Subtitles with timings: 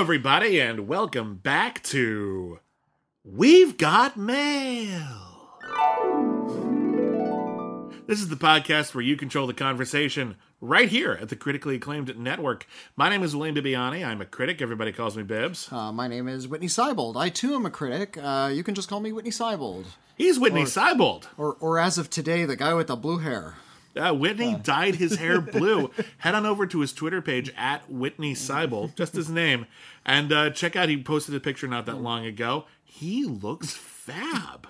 [0.00, 2.58] everybody, and welcome back to
[3.22, 5.58] We've Got Mail.
[8.06, 12.18] This is the podcast where you control the conversation right here at the critically acclaimed
[12.18, 12.66] network.
[12.96, 14.02] My name is William Bibiani.
[14.02, 14.62] I'm a critic.
[14.62, 15.70] Everybody calls me Bibbs.
[15.70, 17.16] Uh, my name is Whitney Seibold.
[17.16, 18.16] I too am a critic.
[18.16, 19.84] Uh, you can just call me Whitney Seibold.
[20.16, 21.26] He's Whitney Seibold.
[21.36, 23.56] Or, or as of today, the guy with the blue hair.
[24.00, 25.90] Uh, Whitney dyed his hair blue.
[26.18, 29.66] Head on over to his Twitter page at Whitney Seibold, just his name,
[30.06, 30.88] and uh, check out.
[30.88, 32.64] He posted a picture not that long ago.
[32.82, 34.66] He looks fab.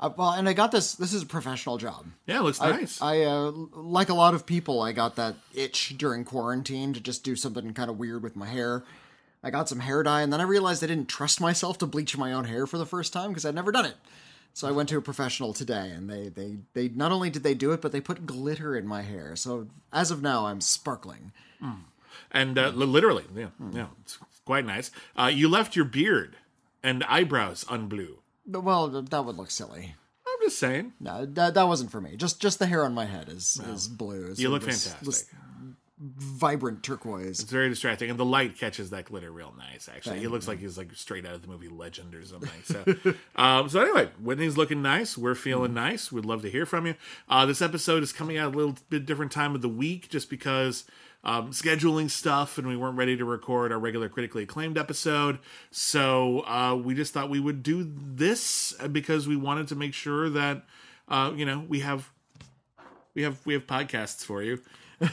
[0.00, 0.94] Uh, well, and I got this.
[0.94, 2.06] This is a professional job.
[2.26, 3.00] Yeah, it looks nice.
[3.00, 7.22] I, uh, like a lot of people, I got that itch during quarantine to just
[7.22, 8.82] do something kind of weird with my hair.
[9.44, 12.16] I got some hair dye, and then I realized I didn't trust myself to bleach
[12.16, 13.94] my own hair for the first time because I'd never done it.
[14.54, 17.54] So I went to a professional today, and they, they, they not only did they
[17.54, 19.34] do it, but they put glitter in my hair.
[19.36, 21.32] So as of now, I'm sparkling.
[22.30, 24.90] and uh, li- literally, yeah, yeah, it's quite nice.
[25.16, 26.36] Uh, you left your beard
[26.82, 28.16] and eyebrows unblue.
[28.46, 29.94] Well, that would look silly.
[30.26, 30.92] I'm just saying.
[31.00, 32.16] No, that, that wasn't for me.
[32.16, 34.28] Just just the hair on my head is is blue.
[34.28, 35.38] You So look this- fantastic.
[36.02, 37.40] Vibrant turquoise.
[37.40, 39.88] It's very distracting, and the light catches that glitter real nice.
[39.88, 42.50] Actually, he looks like he's like straight out of the movie Legend or something.
[42.64, 45.16] So, um, so anyway, Whitney's looking nice.
[45.16, 46.10] We're feeling nice.
[46.10, 46.96] We'd love to hear from you.
[47.28, 50.28] Uh, this episode is coming out a little bit different time of the week, just
[50.28, 50.84] because
[51.24, 55.38] um, scheduling stuff, and we weren't ready to record our regular critically acclaimed episode.
[55.70, 60.28] So uh, we just thought we would do this because we wanted to make sure
[60.30, 60.64] that
[61.08, 62.10] uh, you know we have
[63.14, 64.60] we have we have podcasts for you.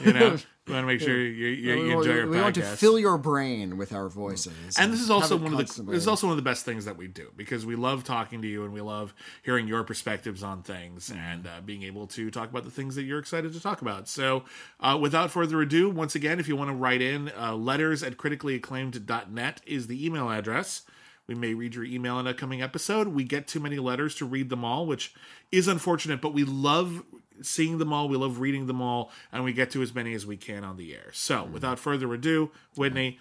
[0.03, 0.37] You know,
[0.69, 2.41] we want to make sure you, you, you enjoy we- our we podcast.
[2.43, 5.63] want to fill your brain with our voices, and this is also one of the
[5.83, 8.41] this is also one of the best things that we do because we love talking
[8.43, 10.71] to you and we love hearing your perspectives on Mm-hmm.
[10.73, 13.81] things and uh, being able to talk about the things that you're excited to talk
[13.81, 14.07] about.
[14.07, 14.43] So,
[14.79, 18.17] uh, without further ado, once again, if you want to write in, uh, letters at
[18.17, 20.83] criticallyacclaimed.net is the email address.
[21.29, 23.09] We may read your email in a coming episode.
[23.09, 25.13] We get too many letters to read them all, which
[25.51, 27.03] is unfortunate, but we love
[27.43, 28.09] seeing them all.
[28.09, 30.75] We love reading them all, and we get to as many as we can on
[30.75, 31.11] the air.
[31.13, 31.53] So, Mm-hmm.
[31.53, 33.19] without further ado, Whitney,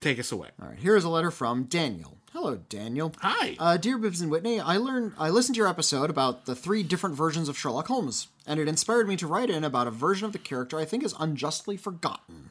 [0.00, 0.48] take us away.
[0.60, 2.18] All right, here is a letter from Daniel.
[2.32, 3.12] Hello, Daniel.
[3.20, 3.54] Hi.
[3.60, 6.82] Uh, dear Bibbs and Whitney, I learned I listened to your episode about the three
[6.82, 10.26] different versions of Sherlock Holmes, and it inspired me to write in about a version
[10.26, 12.50] of the character I think is unjustly forgotten.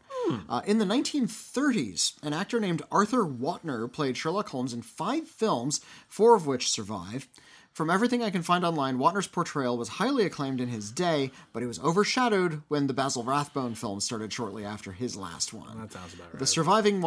[0.50, 5.82] Uh, in the 1930s, an actor named Arthur Watner played Sherlock Holmes in five films,
[6.08, 7.28] four of which survive.
[7.74, 11.64] From everything I can find online, Watner's portrayal was highly acclaimed in his day, but
[11.64, 15.80] it was overshadowed when the Basil Rathbone film started shortly after his last one.
[15.80, 16.40] That sounds about right.
[16.40, 17.02] The surviving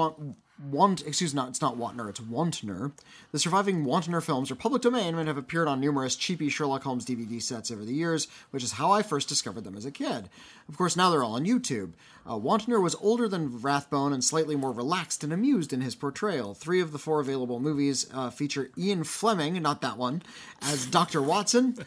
[0.58, 2.92] want excuse not it's not Wantner, it's Wontner.
[3.32, 7.04] The surviving Wontner films are public domain and have appeared on numerous cheapy Sherlock Holmes
[7.04, 10.28] DVD sets over the years, which is how I first discovered them as a kid.
[10.68, 11.92] Of course, now they're all on YouTube.
[12.26, 16.54] Uh, Wontner was older than Rathbone and slightly more relaxed and amused in his portrayal.
[16.54, 20.22] Three of the four available movies uh, feature Ian Fleming, not that one,
[20.62, 21.22] as Dr.
[21.22, 21.76] Watson.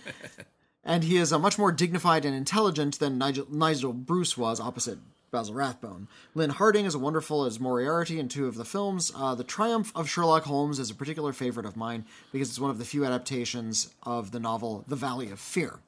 [0.82, 4.98] And he is a much more dignified and intelligent than Nigel, Nigel Bruce was opposite
[5.32, 6.08] Basil Rathbone.
[6.36, 9.12] Lyn Harding is wonderful as Moriarty in two of the films.
[9.16, 12.72] Uh, the Triumph of Sherlock Holmes is a particular favorite of mine because it's one
[12.72, 15.80] of the few adaptations of the novel The Valley of Fear.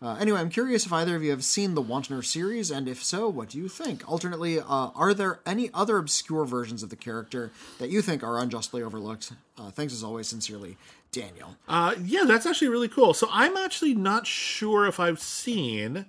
[0.00, 3.04] Uh, anyway, I'm curious if either of you have seen the Wontner series, and if
[3.04, 4.10] so, what do you think?
[4.10, 4.64] Alternately, uh,
[4.96, 9.32] are there any other obscure versions of the character that you think are unjustly overlooked?
[9.56, 10.76] Uh, thanks as always, sincerely,
[11.12, 11.56] Daniel.
[11.68, 13.14] Uh, yeah, that's actually really cool.
[13.14, 16.06] So I'm actually not sure if I've seen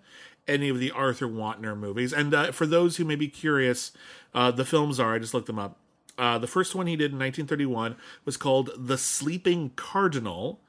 [0.47, 2.13] any of the Arthur Wontner movies.
[2.13, 3.91] And uh, for those who may be curious,
[4.33, 5.77] uh, the films are, I just looked them up.
[6.17, 7.95] Uh, the first one he did in 1931
[8.25, 10.59] was called The Sleeping Cardinal,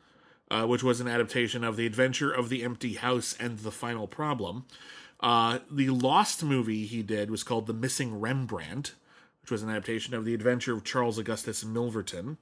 [0.50, 4.06] uh, which was an adaptation of The Adventure of the Empty House and The Final
[4.06, 4.64] Problem.
[5.20, 8.94] Uh, the Lost movie he did was called The Missing Rembrandt,
[9.42, 12.38] which was an adaptation of The Adventure of Charles Augustus Milverton.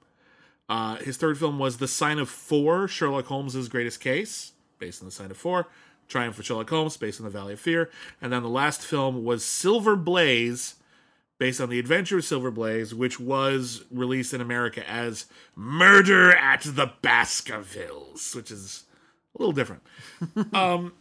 [0.69, 5.07] Uh, his third film was The Sign of Four, Sherlock Holmes' greatest case, based on
[5.07, 5.67] The Sign of Four.
[6.07, 7.89] Triumph of Sherlock Holmes, based on The Valley of Fear.
[8.21, 10.75] And then the last film was Silver Blaze,
[11.37, 16.61] based on The Adventure of Silver Blaze, which was released in America as Murder at
[16.61, 18.83] the Baskervilles, which is
[19.35, 19.81] a little different.
[20.53, 20.93] um,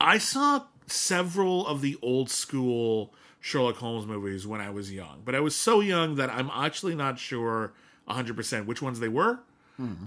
[0.00, 5.34] I saw several of the old school Sherlock Holmes movies when I was young, but
[5.34, 7.72] I was so young that I'm actually not sure
[8.08, 9.40] 100% which ones they were.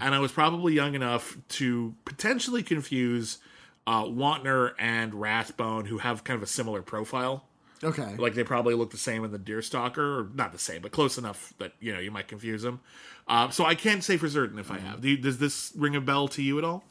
[0.02, 3.38] And I was probably young enough to potentially confuse
[3.86, 7.44] uh, Wontner and Rathbone, who have kind of a similar profile.
[7.84, 8.14] Okay.
[8.16, 11.18] Like they probably look the same in the Deerstalker, or not the same, but close
[11.18, 12.80] enough that you know you might confuse them.
[13.26, 15.00] Uh, so I can't say for certain if I have.
[15.00, 16.84] Do you, does this ring a bell to you at all?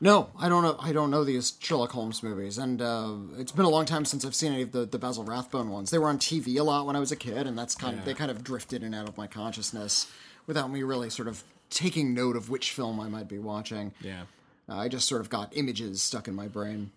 [0.00, 0.76] No, I don't know.
[0.78, 4.24] I don't know these Sherlock Holmes movies, and uh, it's been a long time since
[4.24, 5.90] I've seen any of the, the Basil Rathbone ones.
[5.90, 8.04] They were on TV a lot when I was a kid, and that's kind of
[8.04, 10.06] they kind of drifted in and out of my consciousness
[10.46, 13.92] without me really sort of taking note of which film I might be watching.
[14.00, 14.24] Yeah.
[14.68, 16.90] Uh, I just sort of got images stuck in my brain.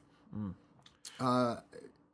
[1.20, 1.58] Uh,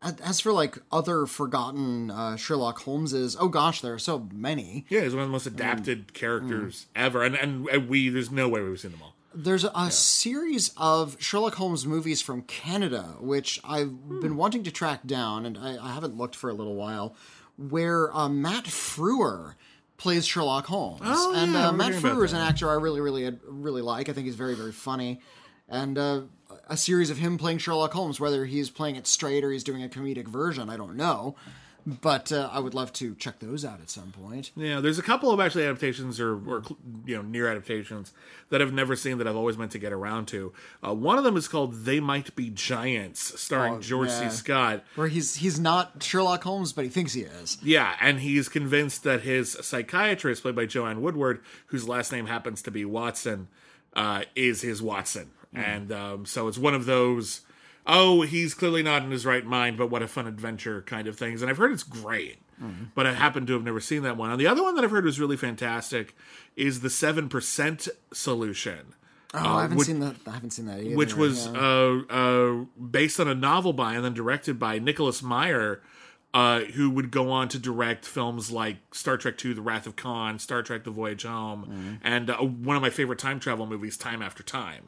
[0.01, 4.85] as- for like other forgotten uh, Sherlock Holmeses, oh gosh, there are so many.
[4.89, 8.61] Yeah, he's one of the most adapted characters ever, and, and we there's no way
[8.61, 9.13] we've seen them all.
[9.37, 15.05] There's a, series of Sherlock Holmes movies from Canada, which I've been wanting to track
[15.05, 17.15] down, and I, I haven't looked for a little while,
[17.57, 19.55] where uh, Matt Frewer
[19.97, 21.01] plays Sherlock Holmes.
[21.03, 24.07] Oh, and yeah, uh, Matt Frewer is an actor I really, really, really like.
[24.07, 25.19] I think he's very, very funny.
[25.67, 26.21] And uh,
[26.69, 29.83] a series of him playing Sherlock Holmes, whether he's playing it straight or he's doing
[29.83, 31.35] a comedic version, I don't know.
[31.87, 34.49] But uh, I would love to check those out at some point.
[34.55, 36.63] Yeah, there's a couple of actually adaptations or, or
[37.05, 38.11] you know near adaptations
[38.49, 40.51] that I've never seen that I've always meant to get around to.
[40.83, 44.29] Uh, one of them is called "They Might Be Giants," starring George yeah.
[44.29, 44.35] C.
[44.35, 44.83] Scott.
[44.95, 47.59] Where he's he's not Sherlock Holmes, but he thinks he is.
[47.61, 52.63] Yeah, and he's convinced that his psychiatrist, played by Joanne Woodward, whose last name happens
[52.63, 53.47] to be Watson,
[53.95, 55.29] uh, is his Watson.
[55.55, 57.41] And um, so it's one of those,
[57.87, 61.17] oh, he's clearly not in his right mind, but what a fun adventure kind of
[61.17, 61.41] things.
[61.41, 62.37] And I've heard it's great,
[62.95, 64.31] but I happen to have never seen that one.
[64.31, 66.15] And the other one that I've heard was really fantastic
[66.55, 68.93] is the 7% solution.
[69.33, 70.15] Oh, I haven't which- seen that.
[70.27, 70.95] I haven't seen that either.
[70.95, 71.53] which was yeah.
[71.59, 75.81] uh, uh, based on a novel by and then directed by Nicholas Meyer,
[76.33, 79.95] uh, who would go on to direct films like Star Trek II: The Wrath of
[79.97, 81.93] Khan, Star Trek: The Voyage Home, Mm-hmm.
[82.03, 84.87] and uh, one of my favorite time travel movies, Time After Time.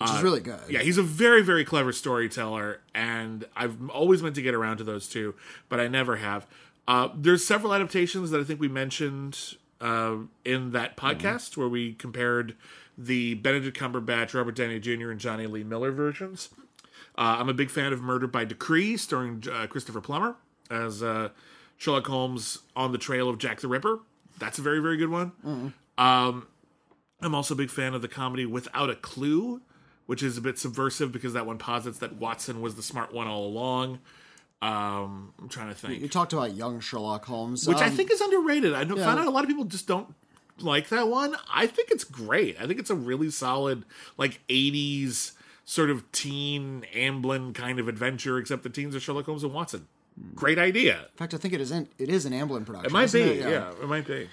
[0.00, 0.60] Which is really good.
[0.60, 4.76] uh, Yeah, he's a very, very clever storyteller, and I've always meant to get around
[4.78, 5.34] to those two,
[5.68, 6.46] but I never have.
[6.86, 11.94] Uh, there's several adaptations that I think we mentioned uh, in that podcast where we
[11.94, 12.54] compared
[12.96, 16.48] the Benedict Cumberbatch, Robert Downey Jr., and Jonny Lee Miller versions.
[17.16, 20.36] Uh, I'm a big fan of Murder by Decree, starring uh, Christopher Plummer
[20.70, 21.30] as uh,
[21.76, 23.98] Sherlock Holmes on the trail of Jack the Ripper.
[24.38, 25.32] That's a very, very good one.
[25.98, 26.46] Um,
[27.20, 29.60] I'm also a big fan of the comedy Without a Clue,
[30.08, 33.26] which is a bit subversive because that one posits that Watson was the smart one
[33.26, 33.98] all along.
[34.62, 36.00] Um, I'm trying to think.
[36.00, 38.72] You talked about young Sherlock Holmes, which I um, think is underrated.
[38.72, 40.14] I know, found out a lot of people just don't
[40.60, 41.36] like that one.
[41.52, 42.58] I think it's great.
[42.58, 43.84] I think it's a really solid,
[44.16, 45.32] like '80s
[45.66, 49.88] sort of teen Amblin kind of adventure, except the teens are Sherlock Holmes and Watson.
[50.34, 51.00] Great idea.
[51.00, 51.70] In fact, I think it is.
[51.70, 52.90] In, it is an Amblin production.
[52.90, 53.20] It might be.
[53.20, 53.40] it?
[53.40, 53.72] yeah.
[53.72, 54.26] it might be.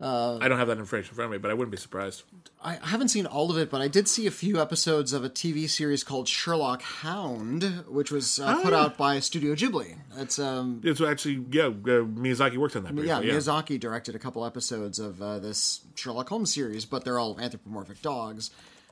[0.00, 2.22] I don't have that information in front of me, but I wouldn't be surprised.
[2.62, 5.30] I haven't seen all of it, but I did see a few episodes of a
[5.30, 9.96] TV series called Sherlock Hound, which was uh, Oh, put out by Studio Ghibli.
[10.16, 11.66] It's um, It's actually yeah.
[11.66, 12.94] Uh, Miyazaki worked on that.
[12.94, 17.04] Briefly, yeah, yeah, Miyazaki directed a couple episodes of uh, this Sherlock Holmes series, but
[17.04, 18.50] they're all anthropomorphic dogs.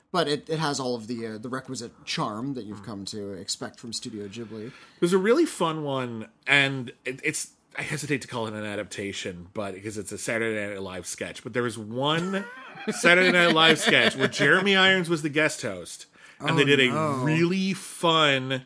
[0.09, 3.33] But it, it has all of the uh, the requisite charm that you've come to
[3.33, 4.71] expect from Studio Ghibli.
[5.01, 9.49] There's a really fun one, and it, it's I hesitate to call it an adaptation,
[9.53, 11.43] but because it's a Saturday Night Live sketch.
[11.43, 12.43] But there was one
[12.89, 16.07] Saturday Night Live sketch where Jeremy Irons was the guest host,
[16.39, 16.91] and they did a
[17.23, 18.63] really fun.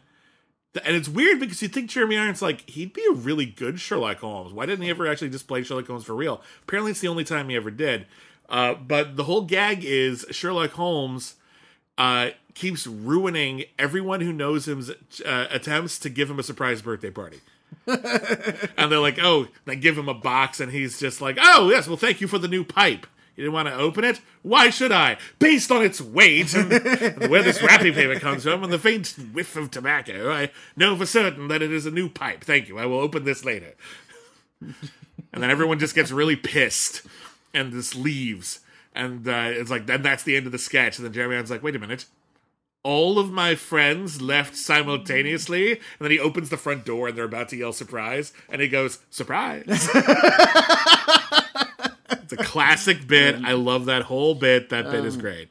[0.86, 4.20] And it's weird because you think Jeremy Irons like he'd be a really good Sherlock
[4.20, 4.54] Holmes.
[4.54, 6.42] Why didn't he ever actually just play Sherlock Holmes for real?
[6.64, 8.06] Apparently, it's the only time he ever did.
[8.48, 11.36] Uh, but the whole gag is Sherlock Holmes
[11.98, 14.90] uh, keeps ruining everyone who knows him's
[15.26, 17.42] uh, attempts to give him a surprise birthday party.
[17.88, 21.88] and they're like, oh, they give him a box, and he's just like, oh, yes,
[21.88, 23.08] well, thank you for the new pipe.
[23.36, 24.20] You didn't want to open it?
[24.42, 25.18] Why should I?
[25.40, 29.16] Based on its weight and, and where this wrapping paper comes from and the faint
[29.34, 32.44] whiff of tobacco, I know for certain that it is a new pipe.
[32.44, 32.78] Thank you.
[32.78, 33.74] I will open this later.
[34.62, 34.76] and
[35.32, 37.04] then everyone just gets really pissed
[37.54, 38.60] and just leaves.
[38.94, 40.98] And uh, it's like, then that's the end of the sketch.
[40.98, 42.06] And then Jeremy Irons like, wait a minute.
[42.84, 45.72] All of my friends left simultaneously.
[45.74, 48.34] And then he opens the front door and they're about to yell surprise.
[48.50, 49.66] And he goes, surprise.
[49.68, 49.88] it's
[52.34, 53.36] a classic bit.
[53.44, 54.70] I love that whole bit.
[54.70, 55.50] That bit is great.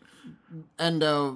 [0.78, 1.32] And uh,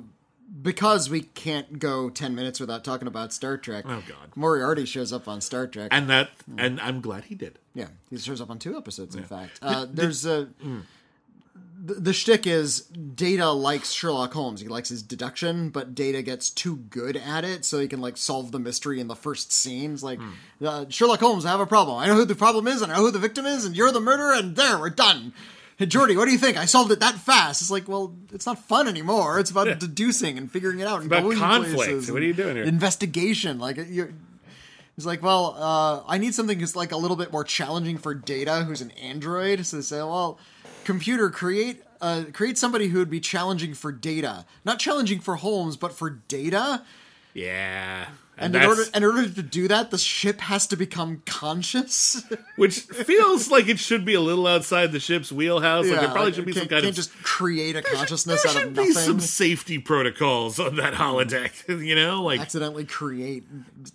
[0.62, 4.32] because we can't go 10 minutes without talking about Star Trek, Oh, God.
[4.34, 5.88] Moriarty shows up on Star Trek.
[5.92, 7.58] And that, and I'm glad he did.
[7.74, 9.58] yeah, he shows up on two episodes, in fact.
[9.62, 10.48] Uh, there's a.
[11.84, 14.62] The, the shtick is Data likes Sherlock Holmes.
[14.62, 18.16] He likes his deduction, but Data gets too good at it, so he can like
[18.16, 20.02] solve the mystery in the first scenes.
[20.02, 20.18] Like
[20.64, 21.98] uh, Sherlock Holmes, I have a problem.
[21.98, 23.92] I know who the problem is, and I know who the victim is, and you're
[23.92, 25.34] the murderer, and there we're done.
[25.76, 26.56] Hey Geordi, what do you think?
[26.56, 27.60] I solved it that fast.
[27.60, 29.38] It's like, well, it's not fun anymore.
[29.38, 31.02] It's about deducing and figuring it out.
[31.02, 31.74] And about going conflict.
[31.74, 32.64] places What are you doing here?
[32.64, 34.10] Investigation, like you're.
[34.96, 38.14] He's like, well, uh, I need something that's like a little bit more challenging for
[38.14, 39.66] Data, who's an android.
[39.66, 40.38] So they say, well,
[40.84, 45.76] computer, create uh, create somebody who would be challenging for data, not challenging for Holmes,
[45.76, 46.82] but for data.
[47.32, 48.06] Yeah.
[48.36, 52.20] And, in order in order to do that, the ship has to become conscious.
[52.56, 55.86] which feels like it should be a little outside the ship's wheelhouse.
[55.88, 58.56] like there probably should be some kind can't of just create a consciousness there out
[58.58, 61.52] should of be some safety protocols on that holodeck.
[61.84, 63.44] You know, like Accidentally create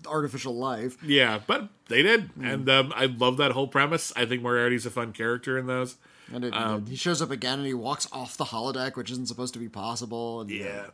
[0.08, 0.98] artificial life.
[1.04, 2.46] yeah, but they did, Hmm.
[2.46, 4.14] and um, I love that whole premise.
[4.16, 5.98] I think Moriarty's a fun character in those.
[6.34, 9.28] And it, Um, he shows up again and he walks off the holodeck, which isn't
[9.28, 10.42] supposed to be possible.
[10.42, 10.88] And, Yeah.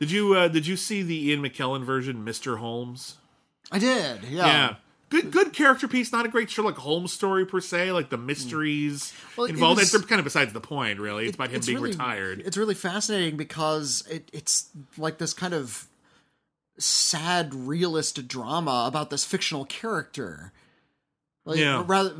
[0.00, 3.18] Did you uh, did you see the Ian McKellen version, Mister Holmes?
[3.70, 4.24] I did.
[4.24, 4.46] Yeah.
[4.46, 4.74] Yeah.
[5.10, 6.10] Good, good character piece.
[6.10, 7.92] Not a great Sherlock Holmes story per se.
[7.92, 9.78] Like the mysteries Well, it involved.
[9.78, 11.26] was- kind of besides the point, really.
[11.26, 12.42] It's about him It's being really- retired.
[12.44, 15.86] It's really fascinating because it, it's like this kind of
[16.78, 20.52] sad realist drama about this fictional character.
[21.44, 21.82] Like, Yeah.
[21.86, 22.14] Rather,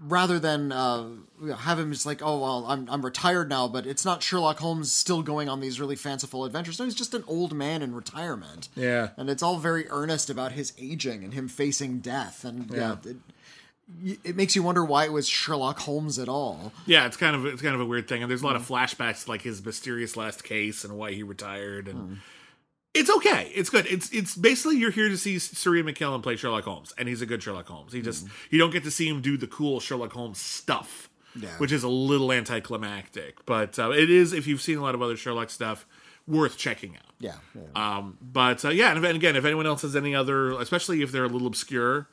[0.00, 1.06] rather than uh,
[1.58, 4.92] have him just like, oh well, I'm I'm retired now, but it's not Sherlock Holmes
[4.92, 6.78] still going on these really fanciful adventures.
[6.78, 8.68] No, he's just an old man in retirement.
[8.74, 9.10] Yeah.
[9.16, 12.96] and it's all very earnest about his aging and him facing death, and yeah.
[13.04, 13.12] Yeah.
[14.04, 16.72] it, it makes you wonder why it was Sherlock Holmes at all.
[16.86, 18.66] Yeah, it's kind of it's kind of a weird thing, and there's a lot of
[18.66, 22.18] flashbacks to like his mysterious last case and why he retired, and
[22.96, 23.86] it's okay, it's good.
[23.86, 27.22] It's it's basically you're here to see Sir Ian McKellen play Sherlock Holmes, and he's
[27.22, 27.92] a good Sherlock Holmes.
[27.92, 31.50] He just you don't get to see him do the cool Sherlock Holmes stuff, Yeah.
[31.58, 33.44] which is a little anticlimactic.
[33.46, 35.86] But uh, it is if you've seen a lot of other Sherlock stuff,
[36.26, 37.02] worth checking out.
[37.18, 37.96] Yeah, yeah.
[37.98, 41.12] Um, but uh, yeah, and, and again, if anyone else has any other, especially if
[41.12, 42.08] they're a little obscure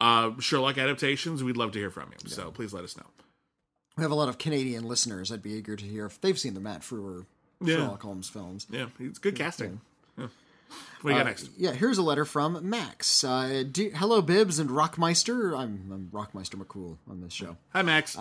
[0.00, 2.28] uh, Sherlock adaptations, we'd love to hear from you.
[2.28, 3.06] So please let us know.
[3.96, 5.30] We have a lot of Canadian listeners.
[5.30, 7.26] I'd be eager to hear if they've seen the Matt Frewer
[7.60, 7.76] Yeah.
[7.76, 8.66] Sherlock Holmes films.
[8.70, 9.80] Yeah, it's good casting.
[11.02, 11.04] Yeah.
[11.04, 11.50] What do you got next?
[11.58, 13.24] Yeah, here's a letter from Max.
[13.24, 15.56] Uh, hello, Bibbs and Rockmeister.
[15.58, 17.56] I'm, I'm Rockmeister McCool on this show.
[17.72, 18.16] Hi, Max.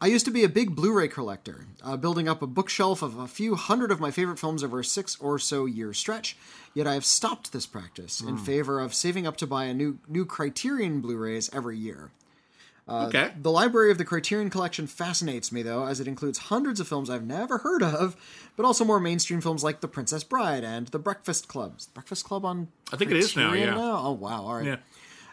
[0.00, 3.18] I used to be a big Blu ray collector, uh, building up a bookshelf of
[3.18, 6.36] a few hundred of my favorite films over a six or so year stretch.
[6.72, 9.98] Yet I have stopped this practice in favor of saving up to buy a new,
[10.06, 12.12] new Criterion Blu rays every year.
[12.88, 13.30] Uh, okay.
[13.40, 17.10] The library of the Criterion Collection fascinates me, though, as it includes hundreds of films
[17.10, 18.16] I've never heard of,
[18.56, 21.74] but also more mainstream films like The Princess Bride and The Breakfast Club.
[21.78, 24.00] Is The Breakfast Club on I think it is now, Criterion yeah.
[24.00, 24.42] Oh, wow.
[24.44, 24.64] All right.
[24.66, 24.76] Yeah.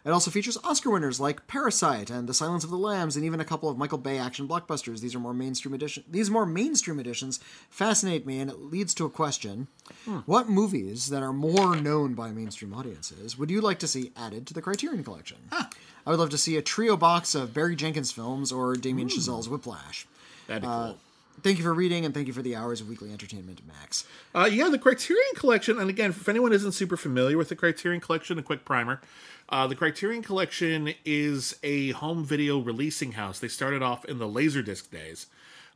[0.05, 3.39] It also features Oscar winners like Parasite and The Silence of the Lambs, and even
[3.39, 4.99] a couple of Michael Bay action blockbusters.
[5.01, 6.03] These are more mainstream edition.
[6.07, 7.39] These more mainstream editions
[7.71, 9.67] fascinate me, and it leads to a question:
[10.05, 10.19] Hmm.
[10.27, 14.45] What movies that are more known by mainstream audiences would you like to see added
[14.47, 15.37] to the Criterion Collection?
[15.51, 19.49] I would love to see a trio box of Barry Jenkins films or Damien Chazelle's
[19.49, 20.05] Whiplash.
[20.45, 20.97] That'd be Uh, cool.
[21.41, 24.05] Thank you for reading, and thank you for the hours of weekly entertainment, Max.
[24.33, 28.01] Uh, yeah, the Criterion Collection, and again, if anyone isn't super familiar with the Criterion
[28.01, 29.01] Collection, a quick primer.
[29.49, 33.37] Uh, the Criterion Collection is a home video releasing house.
[33.37, 35.27] They started off in the Laserdisc days,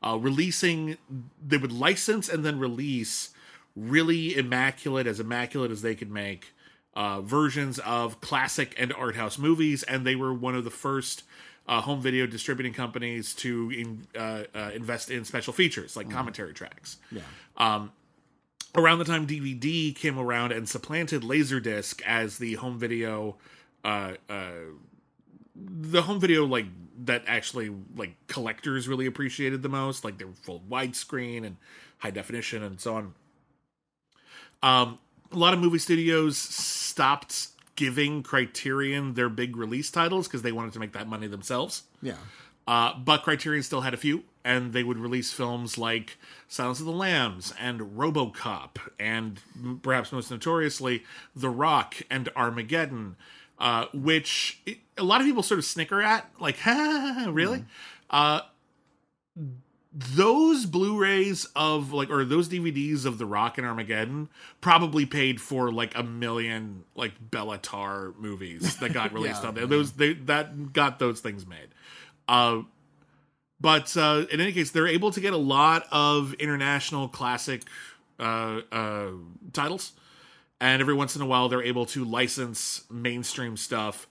[0.02, 0.98] uh, releasing,
[1.46, 3.30] they would license and then release
[3.76, 6.54] really immaculate, as immaculate as they could make,
[6.96, 11.24] uh, versions of classic and art house movies, and they were one of the first
[11.70, 16.54] uh, home video distributing companies to in, uh, uh, invest in special features like commentary
[16.54, 17.22] tracks Yeah.
[18.76, 23.38] around the time DVD came around and supplanted Laserdisc as the home video,
[23.86, 24.52] uh, uh,
[25.56, 26.66] the home video like
[27.06, 31.58] that actually like collectors really appreciated the most, like they were full widescreen and
[32.00, 33.14] high definition and so on.
[34.62, 35.00] Um,
[35.32, 37.50] a lot of movie studios stopped
[37.80, 41.84] giving Criterion their big release titles because they wanted to make that money themselves.
[42.02, 42.16] Yeah.
[42.68, 46.18] Uh, but Criterion still had a few, and they would release films like
[46.50, 49.40] Silence of the Lambs and RoboCop, and
[49.82, 53.16] perhaps most notoriously, The Rock and Armageddon,
[53.60, 57.64] uh, which it, a lot of people sort of snicker at, like, ha, really?
[58.10, 58.42] Uh,
[59.92, 64.30] those Blu-rays of like, or those DVDs of The Rock and Armageddon
[64.62, 69.56] probably paid for like a million like Béla Tarr movies that got released Yeah, on
[69.56, 69.66] there.
[69.66, 71.70] Those they that got those things made.
[72.28, 72.62] Uh,
[73.60, 77.64] but uh, in any case, they're able to get a lot of international classic
[78.20, 79.12] uh, uh,
[79.54, 79.94] titles,
[80.62, 84.08] and every once in a while, they're able to license mainstream stuff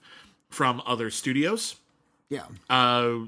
[0.49, 1.75] from other studios.
[2.29, 2.45] Yeah.
[2.69, 3.19] Uh,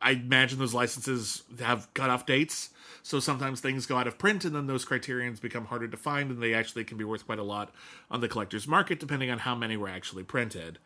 [0.00, 2.70] I imagine those licenses have cutoff dates,
[3.02, 6.30] so sometimes things go out of print, and then those criterions become harder to find,
[6.30, 7.72] and they actually can be worth quite a lot
[8.10, 10.78] on the collector's market, depending on how many were actually printed.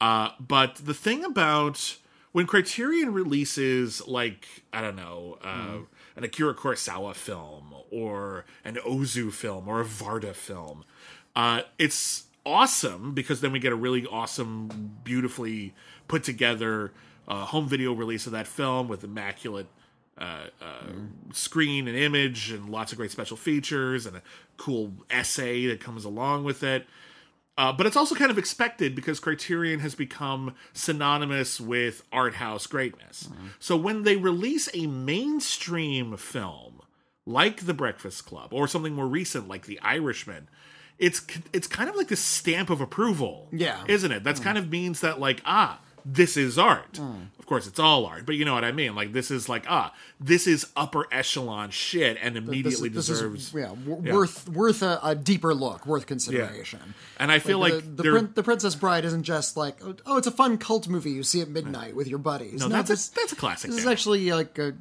[0.00, 1.96] Uh, but the thing about
[2.32, 5.78] when Criterion releases, like I don't know, uh,
[6.16, 10.84] an Akira Kurosawa film or an Ozu film or a Varda film,
[11.34, 15.74] uh, it's awesome because then we get a really awesome, beautifully
[16.08, 16.92] put together
[17.28, 19.66] uh, home video release of that film with immaculate
[20.18, 20.92] uh, uh,
[21.32, 24.22] screen and image and lots of great special features and a
[24.56, 26.86] cool essay that comes along with it.
[27.58, 32.66] Uh, but it's also kind of expected because Criterion has become synonymous with art house
[32.66, 33.30] greatness.
[33.58, 36.82] So when they release a mainstream film
[37.24, 40.48] like The Breakfast Club or something more recent like The Irishman,
[40.98, 43.48] it's it's kind of like the stamp of approval.
[43.52, 43.84] Yeah.
[43.88, 44.22] Isn't it?
[44.24, 46.98] That's kind of means that like ah, this is art.
[46.98, 48.94] Of course it's all art, but you know what I mean?
[48.94, 53.54] Like this is like ah, this is upper echelon shit and immediately this deserves is
[53.54, 56.94] yeah, w- worth worth a, a deeper look, worth consideration.
[57.18, 60.26] And I feel like, the, the, Prin- the Princess Bride isn't just like oh, it's
[60.26, 62.60] a fun cult movie you see at midnight with your buddies.
[62.60, 63.70] no, that's this, a, that's a classic.
[63.70, 64.74] this is actually like a,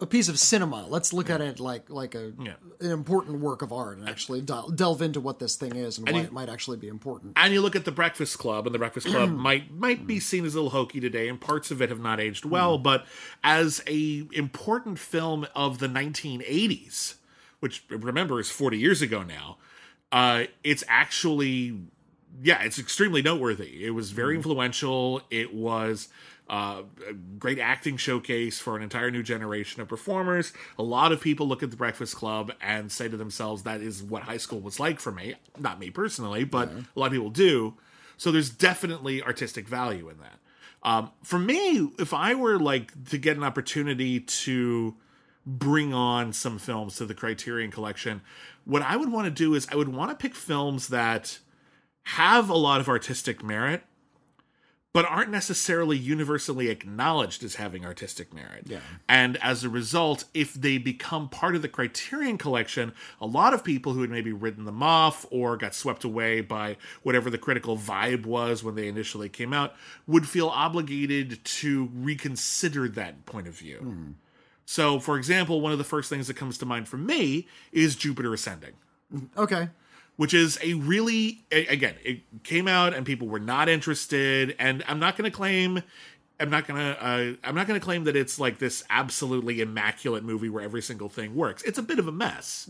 [0.00, 0.86] a piece of cinema.
[0.88, 2.54] Let's look at it like like a Yeah.
[2.80, 6.08] an important work of art and actually del- delve into what this thing is and
[6.08, 7.32] why you- it might actually be important.
[7.36, 10.44] and you look at the Breakfast Club, and the Breakfast Club might might be seen
[10.44, 12.78] as a little hokey today, and parts of it have not aged well.
[12.78, 13.06] But
[13.44, 17.14] as a important film of the 1980s,
[17.60, 19.58] which remember is 40 years ago now,
[20.12, 21.78] uh, it's actually
[22.40, 23.84] yeah, it's extremely noteworthy.
[23.84, 25.22] It was very influential.
[25.28, 26.08] It was
[26.48, 30.52] uh, a great acting showcase for an entire new generation of performers.
[30.78, 34.02] A lot of people look at the Breakfast Club and say to themselves, "That is
[34.02, 37.30] what high school was like for me." Not me personally, but a lot of people
[37.30, 37.74] do.
[38.16, 40.38] So there's definitely artistic value in that.
[40.82, 44.96] Um, for me, if I were like to get an opportunity to
[45.44, 48.20] bring on some films to the Criterion Collection,
[48.64, 51.38] what I would want to do is I would want to pick films that
[52.04, 53.82] have a lot of artistic merit,
[54.92, 58.64] but aren't necessarily universally acknowledged as having artistic merit.
[58.66, 58.80] Yeah.
[59.08, 63.62] And as a result, if they become part of the Criterion collection, a lot of
[63.62, 67.76] people who had maybe written them off or got swept away by whatever the critical
[67.76, 69.74] vibe was when they initially came out
[70.06, 73.78] would feel obligated to reconsider that point of view.
[73.78, 74.10] Hmm.
[74.64, 77.96] So, for example, one of the first things that comes to mind for me is
[77.96, 78.74] Jupiter Ascending
[79.36, 79.68] Okay.
[80.18, 84.54] Which is a really again it came out and people were not interested.
[84.58, 85.82] And i'm not going to claim
[86.40, 89.60] i'm not going to uh, i'm not going to claim that it's like this absolutely
[89.60, 91.62] immaculate movie where every single thing works.
[91.62, 92.68] It's a bit of a mess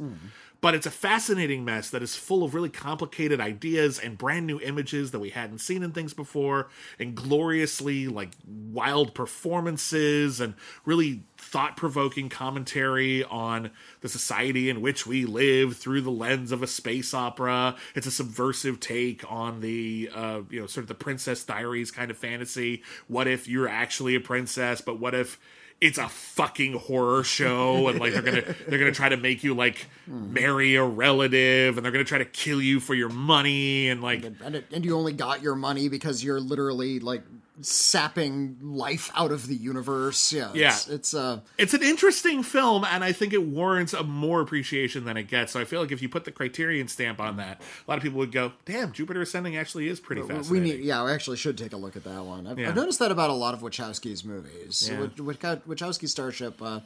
[0.61, 4.61] but it's a fascinating mess that is full of really complicated ideas and brand new
[4.61, 6.69] images that we hadn't seen in things before
[6.99, 15.25] and gloriously like wild performances and really thought-provoking commentary on the society in which we
[15.25, 17.77] live through the lens of a space opera.
[17.95, 22.11] It's a subversive take on the uh, you know sort of the princess diaries kind
[22.11, 22.83] of fantasy.
[23.07, 25.39] What if you're actually a princess but what if
[25.81, 29.55] it's a fucking horror show and like they're gonna they're gonna try to make you
[29.55, 34.03] like marry a relative and they're gonna try to kill you for your money and
[34.03, 37.23] like and it, and you only got your money because you're literally like
[37.61, 40.33] sapping life out of the universe.
[40.33, 40.57] Yeah, it's,
[40.89, 40.95] Yeah.
[40.95, 45.17] it's uh, it's an interesting film and i think it warrants a more appreciation than
[45.17, 47.91] it gets so i feel like if you put the criterion stamp on that a
[47.91, 50.85] lot of people would go damn jupiter ascending actually is pretty we fascinating need.
[50.85, 52.47] Yeah, we actually should take a look at that one.
[52.47, 52.69] I've, Yeah.
[52.69, 54.89] I've noticed that about a lot of Wachowski's movies.
[54.91, 55.01] Yeah.
[55.01, 56.61] Wach- Wach- Wachowski Starship.
[56.63, 56.81] Uh,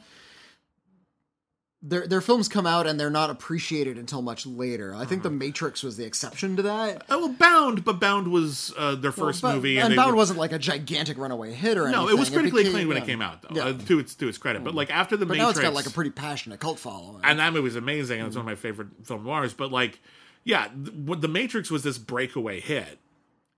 [1.85, 4.95] their their films come out and they're not appreciated until much later.
[4.95, 5.21] I think.
[5.23, 7.03] The Matrix was the exception to that.
[7.09, 10.15] oh well bound but bound was uh, their first But- movie and they Bound were-
[10.17, 12.01] wasn't like a gigantic runaway hit or anything.
[12.05, 13.03] no it was critically became- acclaimed when yeah.
[13.03, 13.63] it came out though Yeah.
[13.65, 15.73] uh, to its to its credit but like after the But matrix now it's got
[15.73, 17.21] like a pretty passionate cult following.
[17.25, 19.99] and that movie was amazing and it's one of my favorite film noirs but like
[20.45, 22.99] yeah th- what the matrix was this breakaway hit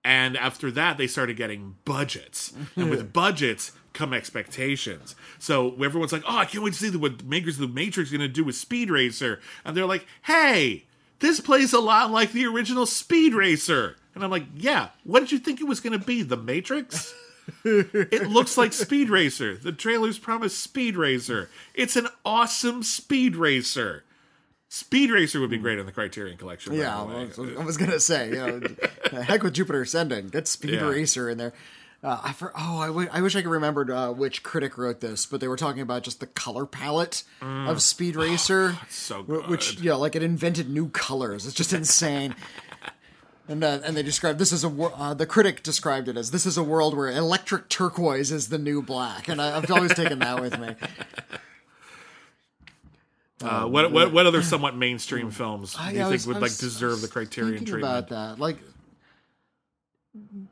[0.03, 6.23] and after that they started getting budgets and with budgets come expectations so everyone's like
[6.27, 8.43] oh i can't wait to see what makers of the matrix are going to do
[8.43, 10.83] with speed racer and they're like hey
[11.19, 15.31] this plays a lot like the original speed racer and i'm like yeah what did
[15.31, 17.13] you think it was going to be the matrix
[17.63, 19.55] it looks like Speed Racer.
[19.55, 21.47] The trailers promise Speed Racer.
[21.75, 24.03] It's an awesome Speed Racer.
[24.67, 26.73] Speed Racer would be great in the Criterion Collection.
[26.73, 26.99] Yeah.
[26.99, 28.61] I was, I was gonna say, you know,
[29.21, 30.87] heck with Jupiter Ascending, get Speed Yeah.
[30.87, 31.53] Racer in there.
[32.05, 34.99] Uh, I for, oh, I, w- I wish I could remember uh, which critic wrote
[35.01, 38.91] this, but they were talking about just the color palette of Speed Racer, Mm.
[38.91, 39.83] so wh- which good.
[39.85, 41.47] you know, like it invented new colors.
[41.47, 42.35] It's just insane.
[43.47, 46.47] And, uh, and they described this as a uh, the critic described it as this
[46.47, 50.17] is a world where electric turquoise is the new black, and I, I've always taken
[50.17, 50.69] that with me.
[53.43, 56.57] Uh, what, what what other somewhat mainstream films do you I think was- would like
[56.57, 57.83] deserve the Criterion treatment?
[57.83, 58.39] about that.
[58.39, 58.57] Like,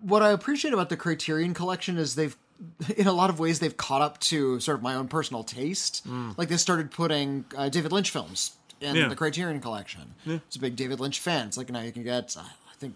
[0.02, 2.36] what I appreciate about the Criterion Collection is they've,
[2.97, 6.06] in a lot of ways, they've caught up to sort of my own personal taste.
[6.38, 8.95] Like they started putting uh, David Lynch films in.
[8.95, 9.08] Yeah.
[9.08, 10.13] the Criterion Collection.
[10.26, 11.47] It's a big David Lynch fan.
[11.47, 12.95] It's like now you can get, uh, I think.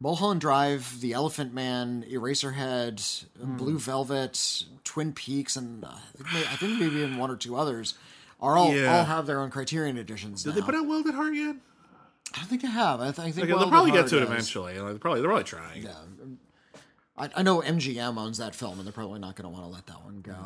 [0.00, 3.56] Mulholland Drive, The Elephant Man, Eraserhead, Hmm.
[3.56, 7.56] Blue Velvet, Twin Peaks, and uh, I think, I think maybe even one or two
[7.56, 7.94] others
[8.40, 8.96] are all Yeah.
[8.96, 10.44] all have their own Criterion editions.
[10.44, 10.54] Did now.
[10.56, 11.56] they put out Wild at Heart yet?
[12.34, 13.00] I don't think I have.
[13.00, 14.28] I, th- I think Okay, Wild they'll probably get to it does.
[14.30, 14.74] eventually.
[14.74, 15.88] Know, They're probably they're probably trying.
[17.16, 19.70] I, I know MGM owns that film, and they're probably not going to want to
[19.74, 20.36] let that one go.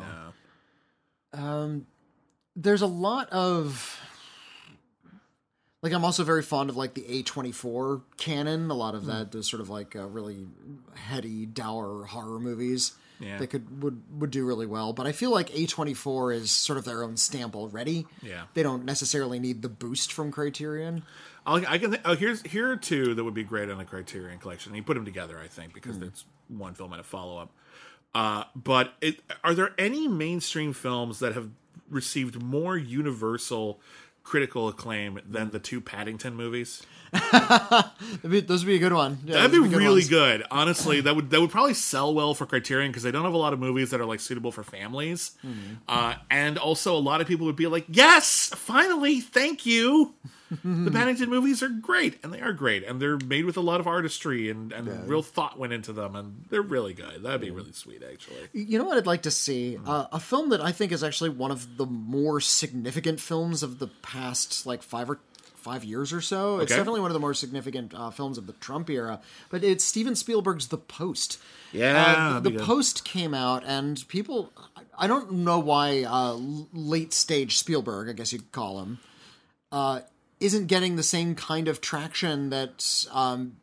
[1.35, 1.81] No.
[2.55, 3.99] There's a lot of
[5.81, 8.69] like I'm also very fond of like the A24 canon.
[8.69, 10.45] A lot of that, those sort of like uh, really
[10.95, 12.93] heady, dour horror movies.
[13.19, 13.37] Yeah.
[13.37, 16.85] That could would would do really well, but I feel like A24 is sort of
[16.85, 18.05] their own stamp already.
[18.21, 18.43] Yeah.
[18.53, 21.03] they don't necessarily need the boost from Criterion.
[21.45, 21.91] I'll, I can.
[21.91, 24.73] Th- oh, here's here are two that would be great on a Criterion collection.
[24.75, 25.75] You put them together, I think, Hmm.
[25.75, 27.51] because it's one film and a follow up.
[28.15, 31.49] Uh, but it, are there any mainstream films that have
[31.89, 33.79] received more universal
[34.23, 36.83] critical acclaim than the two Paddington movies?
[38.27, 39.19] Be, those would be a good one.
[39.25, 40.09] Yeah, That'd those be good really ones.
[40.09, 40.43] good.
[40.49, 43.37] Honestly, that would that would probably sell well for Criterion because they don't have a
[43.37, 45.31] lot of movies that are like suitable for families.
[45.45, 45.73] Mm-hmm.
[45.87, 50.13] Uh, and also, a lot of people would be like, "Yes, finally, thank you."
[50.63, 53.79] the Paddington movies are great, and they are great, and they're made with a lot
[53.79, 57.23] of artistry and, and real thought went into them, and they're really good.
[57.23, 58.49] That'd be really sweet, actually.
[58.53, 59.75] You know what I'd like to see?
[59.75, 59.89] Hmm.
[59.89, 63.79] Uh, a film that I think is actually one of the more significant films of
[63.79, 65.19] the past, like five or
[65.63, 66.59] five years or so.
[66.59, 69.19] It's definitely one of the more significant uh, films of the Trump era.
[69.49, 71.39] But it's Steven Spielberg's The Post.
[71.71, 72.51] Yeah, Uh, the.
[72.51, 74.51] Post came out, and people.
[74.97, 76.33] I don't know why uh,
[76.73, 78.99] late stage Spielberg, I guess you'd call him,
[79.71, 80.01] uh,
[80.39, 83.55] isn't getting the same kind of traction that um,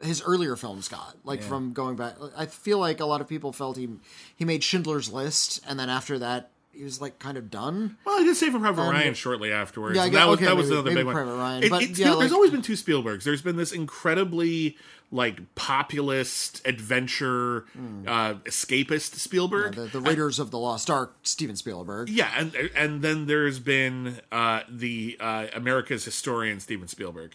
[0.00, 1.16] his earlier films got.
[1.24, 3.88] Like from going back, I feel like a lot of people felt he
[4.34, 7.96] he made Schindler's List, and then after that he was like kind of done.
[8.04, 9.96] Well, he did Saving Private Ryan shortly afterwards.
[9.96, 11.14] Yeah, I guess- that was okay, that was maybe- another maybe big one.
[11.14, 13.22] Private Ryan, It- but yeah, there's like- always been two Spielbergs.
[13.24, 14.76] There's been this incredibly
[15.14, 17.66] like populist adventure
[18.06, 19.74] uh, escapist Spielberg.
[19.74, 22.08] The, the Raiders of the Lost Ark, Steven Spielberg.
[22.08, 27.34] yeah, and and then there's been uh, the uh, America's historian Steven Spielberg,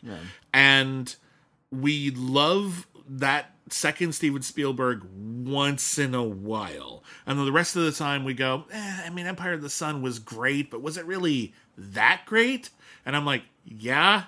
[0.53, 1.15] and
[1.71, 7.83] we love that second Steven Spielberg once in a while, and then the rest of
[7.83, 10.97] the time we go, eh, I mean, Empire of the Sun was great, but was
[10.97, 12.69] it really that great?
[13.05, 14.23] And I'm like, yeah.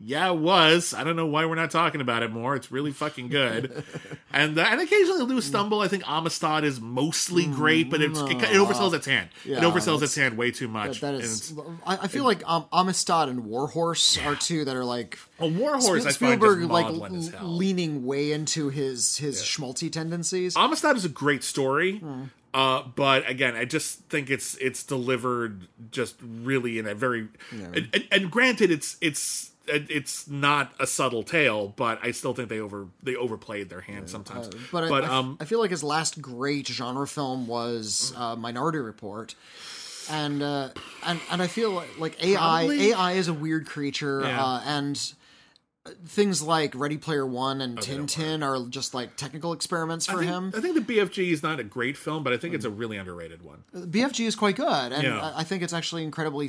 [0.00, 0.94] Yeah, it was.
[0.94, 2.54] I don't know why we're not talking about it more.
[2.54, 3.82] It's really fucking good,
[4.32, 5.80] and uh, and occasionally a stumble.
[5.80, 9.28] I think Amistad is mostly great, but it's, it, it oversells its hand.
[9.44, 11.00] it oversells its hand way too much.
[11.00, 15.18] That and I, I feel like um, Amistad and Warhorse are two that are like
[15.38, 20.56] well, Warhorse I find Spielberg just like leaning way into his his schmaltzy tendencies.
[20.56, 22.24] Amistad is a great story, Hmm.
[22.54, 27.88] uh, but again, I just think it's it's delivered just really in a very and,
[27.92, 32.60] and, and granted, it's it's it's not a subtle tale, but I still think they
[32.60, 34.48] over they overplayed their hand sometimes.
[34.72, 38.36] But, I- but I, um, I feel like his last great genre film was uh,
[38.36, 39.34] Minority Report,
[40.10, 40.70] and uh,
[41.06, 44.44] and and I feel like, like AI Probably- AI is a weird creature, Yeah.
[44.44, 45.12] uh, and
[46.06, 50.20] things like Ready Player One and they Tintin are just like technical experiments for I
[50.20, 50.52] think, him.
[50.56, 52.96] I think the BFG is not a great film, but I think it's a really
[52.96, 53.64] underrated one.
[53.74, 55.32] BFG is quite good, and Yeah.
[55.34, 56.48] I think it's actually incredibly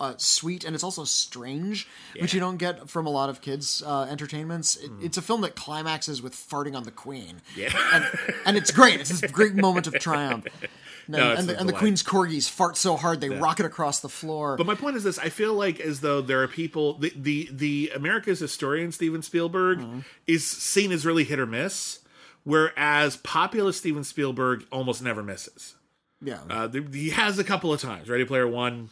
[0.00, 1.86] uh, sweet, and it's also strange,
[2.20, 4.76] which you don't get from a lot of kids' uh, entertainments.
[4.76, 7.72] It, It's a film that climaxes with farting on the Queen, Yeah.
[7.92, 8.04] and,
[8.44, 9.00] and it's great.
[9.00, 10.46] It's this great moment of triumph.
[10.60, 10.70] And,
[11.08, 11.72] No, and, the, and the.
[11.72, 14.56] Queen's corgis fart so hard they rocket across the floor.
[14.56, 16.94] But my point is this: I feel like as though there are people.
[16.94, 19.98] The the, the America's historian Steven Spielberg Mm-hmm.
[20.26, 22.00] is seen as really hit or miss,
[22.44, 25.74] whereas populist Steven Spielberg almost never misses.
[26.22, 28.08] yeah, Uh, he has a couple of times.
[28.08, 28.90] Ready Player One.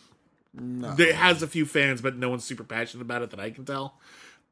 [0.53, 0.95] No.
[0.99, 3.65] It has a few fans, but no one's super passionate about it that I can
[3.65, 3.99] tell.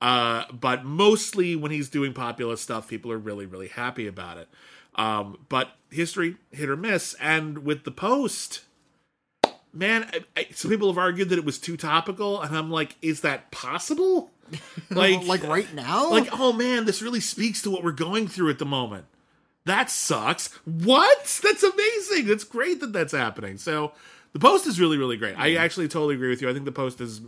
[0.00, 4.48] Uh, but mostly when he's doing populist stuff, people are really, really happy about it.
[4.96, 8.62] Um, but history hit or miss, and with the post,
[9.72, 12.96] man, I, I, some people have argued that it was too topical, and I'm like,
[13.00, 14.31] is that possible?
[14.90, 18.50] Like, like right now, like oh man this really speaks to what we're going through
[18.50, 19.06] at the moment.
[19.64, 20.48] That sucks.
[20.64, 21.40] What?
[21.42, 22.26] That's amazing.
[22.26, 23.58] That's great that that's happening.
[23.58, 23.92] So
[24.32, 25.38] the post is really really great.
[25.38, 26.50] I actually totally agree with you.
[26.50, 27.20] I think the post is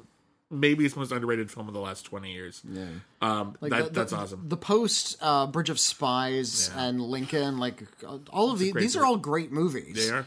[0.51, 2.61] maybe its most underrated film of the last 20 years.
[2.69, 2.85] Yeah.
[3.23, 4.49] Um Like that, the- that's the- awesome.
[4.49, 6.85] The Post, uh, Bridge of Spies, Yeah.
[6.85, 7.83] and Lincoln, like
[8.31, 9.95] all of these, great these are all great movies.
[9.97, 10.27] they are.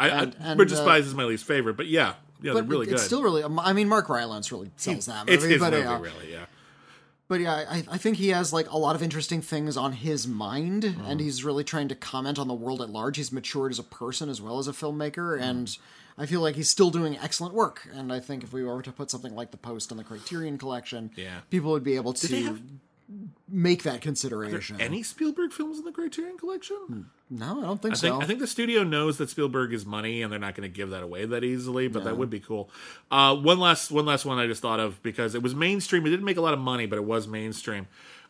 [0.00, 2.62] I, And- I, bridge of uh, spies is my least favorite but yeah yeah they're
[2.62, 3.42] But really it- good it's still really.
[3.44, 5.34] I mean, Mark Rylance really sells that movie.
[5.34, 6.46] it's his but, movie uh, really yeah
[7.28, 10.26] But yeah, I, I think he has like a lot of interesting things on his
[10.26, 11.04] mind, Mm-hmm.
[11.04, 13.16] and he's really trying to comment on the world at large.
[13.18, 15.42] He's matured as a person as well as a filmmaker, Mm-hmm.
[15.42, 15.78] and
[16.16, 17.86] I feel like he's still doing excellent work.
[17.94, 20.56] And I think if we were to put something like The Post on the Criterion
[20.58, 21.40] Collection, Yeah.
[21.50, 22.58] people would be able to.
[23.48, 24.80] Make that consideration.
[24.80, 27.10] Any Spielberg films in the Criterion Collection?
[27.30, 28.20] no, I don't think I think so.
[28.20, 30.90] I think the studio knows that Spielberg is money, and they're not going to give
[30.90, 31.88] that away that easily.
[31.88, 32.70] But that would be cool.
[33.10, 36.06] Uh, one last one last one I just thought of because it was mainstream.
[36.06, 37.86] It didn't make a lot of money, but it was mainstream.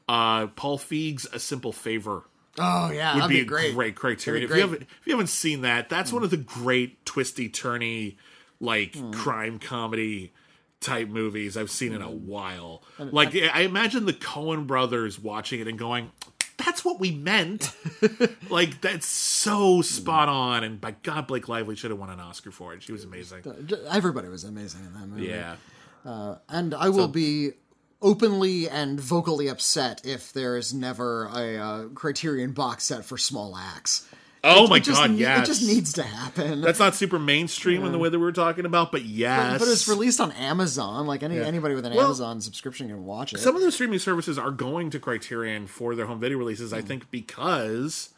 [0.08, 2.24] Uh, Paul Feig's "A Simple Favor"
[2.58, 3.72] oh yeah, would that'd be, be, great.
[3.72, 4.44] a great criterion.
[4.44, 8.16] If you haven't if you haven't seen that, that's one of the great twisty turny
[8.60, 10.32] like crime comedy
[10.80, 12.82] type movies I've seen in a while.
[12.98, 16.10] Like I imagine the Coen brothers watching it and going,
[16.56, 17.72] "That's what we meant."
[18.50, 20.64] like that's so spot on.
[20.64, 22.82] And by God, Blake Lively should have won an Oscar for it.
[22.82, 23.42] She was amazing.
[23.90, 25.26] Everybody was amazing in that movie.
[25.26, 25.56] Yeah.
[26.48, 27.52] and I will be
[28.00, 33.56] openly and vocally upset if there is never a uh, Criterion box set for Small
[33.56, 34.08] Axe.
[34.44, 35.42] Oh It my just God, ne- yes.
[35.42, 36.60] It just needs to happen.
[36.60, 39.58] That's not super mainstream in the way that we were talking about, but yes.
[39.58, 41.06] but it's released on Amazon.
[41.06, 43.38] Like any anybody with an Well, Amazon subscription can watch it.
[43.40, 46.76] Some of those streaming services are going to Criterion for their home video releases, Hmm.
[46.78, 48.10] I think, because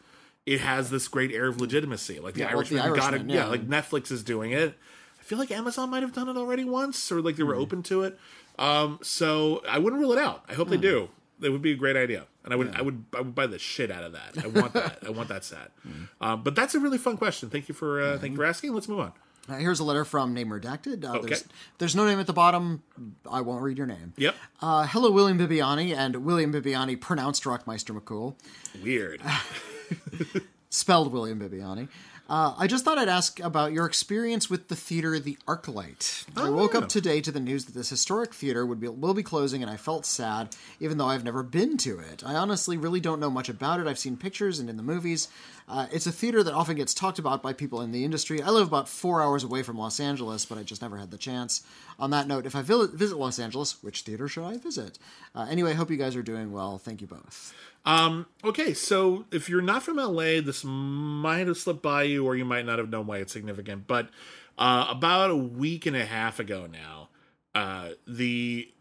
[0.45, 2.19] it has this great air of legitimacy.
[2.19, 3.25] Like the Yeah, well, The Irishman, got it.
[3.27, 3.35] Yeah.
[3.35, 3.45] yeah.
[3.47, 4.77] like Netflix is doing it.
[5.19, 7.61] I feel like Amazon might have done it already once, or like they were Hmm.
[7.61, 8.19] open to it.
[8.59, 10.43] Um, so I wouldn't rule it out.
[10.47, 10.71] I hope Hmm.
[10.73, 11.09] they do.
[11.39, 13.59] That would be a great idea, and I would, I would, I would buy the
[13.59, 14.43] shit out of that.
[14.43, 14.99] I want that.
[15.05, 15.71] I want that set.
[15.83, 16.03] Hmm.
[16.21, 17.49] Um, but that's a really fun question.
[17.49, 18.73] Thank you for, uh, thank you for asking.
[18.73, 19.11] Let's move on.
[19.49, 21.03] Uh, here's a letter from name redacted.
[21.03, 21.27] Uh, Okay.
[21.29, 21.45] there's,
[21.79, 22.83] there's no name at the bottom.
[23.29, 24.13] I won't read your name.
[24.17, 24.35] Yep.
[24.61, 28.35] Uh, hello, William Bibiani, and William Bibiani pronounced Rockmeister McCool.
[28.83, 29.21] Weird.
[30.69, 31.87] spelled William Bibiani.
[32.31, 36.25] Uh, I just thought I'd ask about your experience with the theater The Arclight.
[36.37, 36.79] I woke yeah.
[36.79, 39.69] up today to the news that this historic theater would be will be closing, and
[39.69, 42.23] I felt sad, even though I've never been to it.
[42.25, 43.87] I honestly really don't know much about it.
[43.87, 45.27] I've seen pictures and in the movies.
[45.67, 48.41] Uh, it's a theater that often gets talked about by people in the industry.
[48.41, 51.17] I live about four hours away from Los Angeles, but I just never had the
[51.17, 51.63] chance.
[51.99, 54.97] On that note, if I visit Los Angeles, which theater should I visit?
[55.35, 56.77] Uh, anyway, hope you guys are doing well.
[56.77, 57.53] Thank you both.
[57.85, 62.45] Okay, so if you're not from LA, this might have slipped by you, or you
[62.45, 63.87] might not have known why it's significant.
[63.87, 64.09] But
[64.57, 67.09] uh, about a week and a half ago now,
[67.55, 68.71] uh, the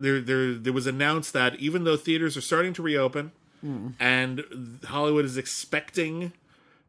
[0.00, 3.32] there there there was announced that even though theaters are starting to reopen,
[4.00, 6.32] and Hollywood is expecting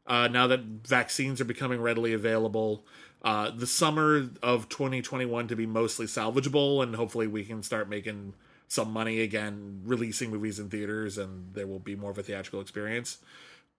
[0.07, 2.83] uh, now that vaccines are becoming readily available.
[3.21, 8.33] Uh, the summer of 2021 to be mostly salvageable, and hopefully we can start making
[8.73, 12.59] some money again, releasing movies in theaters, and there will be more of a theatrical
[12.59, 13.19] experience.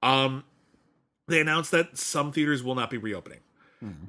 [0.03, 0.45] Um,
[1.27, 3.41] they announced that some theaters will not be reopening.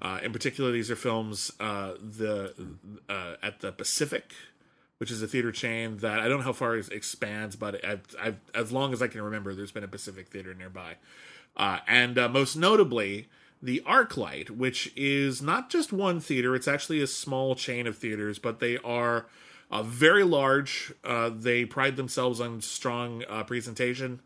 [0.01, 2.53] Uh, in particular, these are films uh, the
[3.09, 4.33] uh, at the Pacific,
[4.99, 8.01] which is a theater chain that I don't know how far it expands, but I've,
[8.21, 10.95] I've, as long as I can remember, there's been a Pacific theater nearby,
[11.57, 13.27] uh, and uh, most notably
[13.61, 18.39] the ArcLight, which is not just one theater; it's actually a small chain of theaters,
[18.39, 19.25] but they are
[19.71, 20.93] uh, very large.
[21.03, 24.21] Uh, they pride themselves on strong uh, presentation.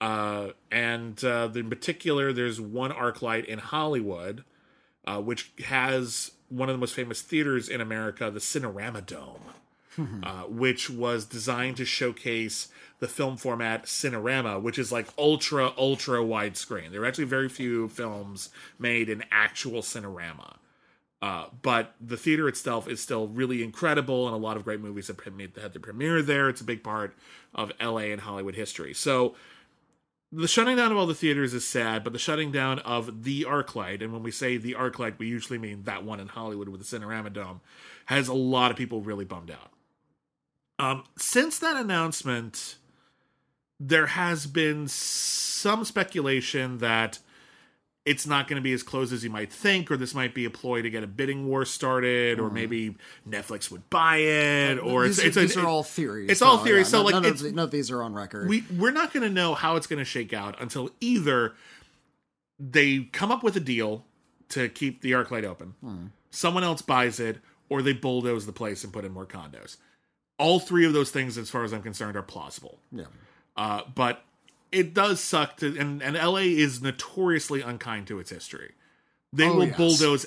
[0.00, 4.44] Uh, and uh, in particular, there's one arc light in Hollywood,
[5.06, 9.42] uh, which has one of the most famous theaters in America, the Cinerama Dome,
[10.22, 16.20] uh, which was designed to showcase the film format Cinerama, which is like ultra, ultra
[16.20, 16.90] widescreen.
[16.90, 20.56] There are actually very few films made in actual Cinerama.
[21.22, 25.08] Uh, but the theater itself is still really incredible, and a lot of great movies
[25.08, 26.48] have had their premiere there.
[26.48, 27.14] It's a big part
[27.54, 28.94] of LA and Hollywood history.
[28.94, 29.34] So
[30.32, 33.42] the shutting down of all the theaters is sad, but the shutting down of the
[33.42, 36.80] ArcLight, and when we say the ArcLight, we usually mean that one in Hollywood with
[36.80, 37.60] the Cinerama Dome,
[38.06, 39.72] has a lot of people really bummed out.
[40.78, 42.76] Um, since that announcement,
[43.78, 47.18] there has been some speculation that
[48.10, 50.44] it's not going to be as close as you might think, or this might be
[50.44, 52.54] a ploy to get a bidding war started, or mm.
[52.54, 52.96] maybe
[53.28, 56.28] Netflix would buy it, uh, or these it's, it's a- are all theories.
[56.28, 56.90] it's all though, theories, yeah.
[56.90, 58.48] so, None- like, none, it's- of, the- none of these are on record.
[58.48, 61.54] we we're not going to know how it's going to shake out until either
[62.58, 64.04] they come up with a deal
[64.48, 66.06] to keep the arc light open, hmm.
[66.30, 69.76] someone else buys it, or they bulldoze the place and put in more condos.
[70.36, 72.80] All three of those things, as far as I'm concerned, are plausible.
[72.90, 73.04] yeah.
[73.56, 74.24] Uh, but
[74.72, 78.72] it does suck to, and, and LA is notoriously unkind to its history.
[79.32, 79.76] They Oh, will yes.
[79.76, 80.26] bulldoze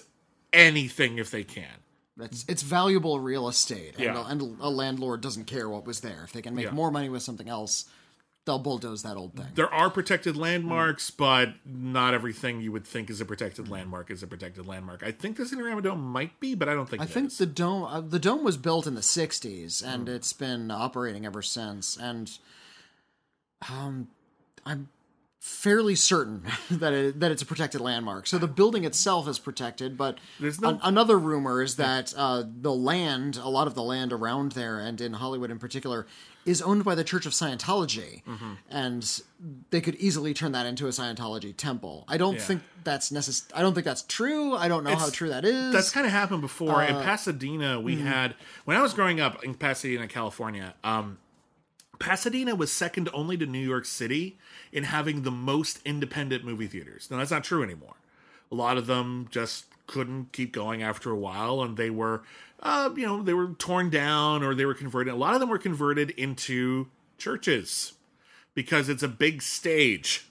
[0.51, 1.79] anything if they can.
[2.19, 4.21] It's, it's valuable real estate, and, Yeah.
[4.25, 6.23] a, and a landlord doesn't care what was there.
[6.23, 6.71] If they can make Yeah.
[6.71, 7.85] more money with something else,
[8.45, 9.47] they'll bulldoze that old thing.
[9.55, 14.21] There are protected landmarks, but not everything you would think is a protected landmark is
[14.21, 15.01] a protected landmark.
[15.01, 17.37] I think the Cinerama Dome might be, but I don't think I it think is.
[17.39, 19.89] the dome uh, the dome was built in the '60s, Hmm.
[19.89, 21.97] and it's been operating ever since.
[21.97, 22.29] And
[23.71, 24.09] um,
[24.65, 24.89] I'm
[25.39, 28.27] fairly certain that it, that it's a protected landmark.
[28.27, 32.43] So the building itself is protected, but There's no- an- another rumor is that uh,
[32.61, 36.07] the land, a lot of the land around there, and in Hollywood in particular,
[36.45, 38.53] is owned by the Church of Scientology, Mm-hmm.
[38.69, 39.21] and
[39.69, 42.05] they could easily turn that into a Scientology temple.
[42.07, 44.53] I don't think that's necess- I don't think that's true.
[44.55, 45.73] I don't know how true that is.
[45.73, 47.79] That's kind of happened before Uh, in Pasadena.
[47.81, 48.05] We hmm.
[48.05, 50.73] had when I was growing up in Pasadena, California.
[50.85, 51.17] Um,
[51.99, 54.37] Pasadena was second only to New York City
[54.71, 57.09] in having the most independent movie theaters.
[57.09, 57.95] Now that's not true anymore.
[58.51, 62.23] A lot of them just couldn't keep going after a while, and they were,
[62.61, 65.13] uh, you know, they were torn down or they were converted.
[65.13, 67.93] A lot of them were converted into churches
[68.53, 70.27] because it's a big stage.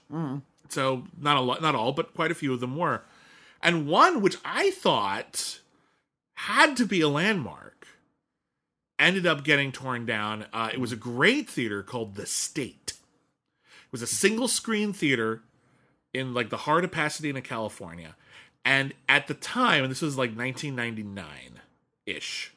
[0.69, 3.01] So not a lot, not all, but quite a few of them were.
[3.61, 5.59] And one which I thought
[6.33, 7.72] had to be a landmark
[8.99, 10.45] ended up getting torn down.
[10.53, 12.93] Uh, it was a great theater called The State.
[13.65, 15.41] It was a single screen theater
[16.13, 18.15] in like the heart of Pasadena, California.
[18.65, 21.59] And at the time, and this was like 1999
[22.05, 22.53] ish,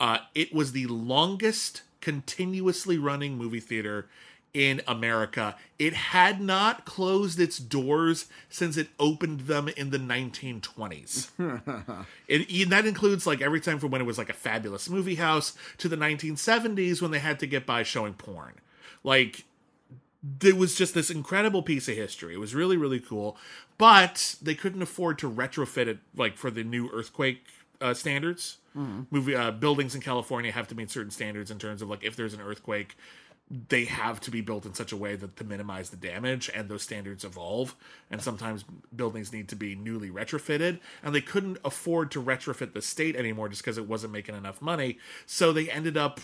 [0.00, 4.08] uh, it was the longest continuously running movie theater
[4.56, 5.54] in America.
[5.78, 11.28] It had not closed its doors since it opened them in the 1920s.
[12.26, 15.16] it, and that includes like every time from when it was like a fabulous movie
[15.16, 18.54] house to the 1970s when they had to get by showing porn.
[19.04, 19.44] Like
[20.42, 22.32] it was just this incredible piece of history.
[22.32, 23.36] It was really really cool,
[23.76, 27.44] but they couldn't afford to retrofit it like for the new earthquake
[27.82, 28.56] uh, standards.
[29.10, 32.16] Movie uh, buildings in California have to meet certain standards in terms of like if
[32.16, 32.96] there's an earthquake,
[33.68, 36.68] they have to be built in such a way that to minimize the damage, and
[36.68, 37.76] those standards evolve.
[38.10, 42.82] And sometimes buildings need to be newly retrofitted, and they couldn't afford to retrofit the
[42.82, 44.98] state anymore just because it wasn't making enough money.
[45.26, 46.20] So they ended up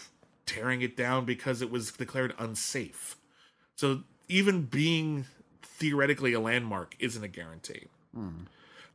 [0.46, 3.16] tearing it down because it was declared unsafe.
[3.76, 5.26] So even being
[5.62, 7.86] theoretically a landmark isn't a guarantee.
[8.14, 8.44] Hmm.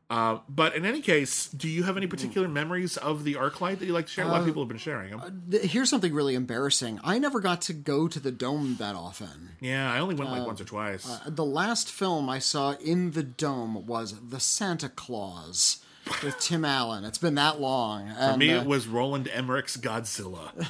[0.10, 3.86] Uh, but in any case, do you have any particular memories of the ArcLight that
[3.86, 4.24] you like to share?
[4.24, 5.44] A lot of people have been sharing them.
[5.52, 7.02] Th- Here's something really embarrassing.
[7.04, 9.50] I never got to go to the dome that often.
[9.60, 11.06] yeah, I only went like once or twice.
[11.28, 15.80] The last film I saw in the dome was The Santa Clause
[16.24, 17.04] with Tim Allen.
[17.04, 18.08] It's been that long.
[18.08, 20.70] For And, me, uh, it was Roland Emmerich's Godzilla.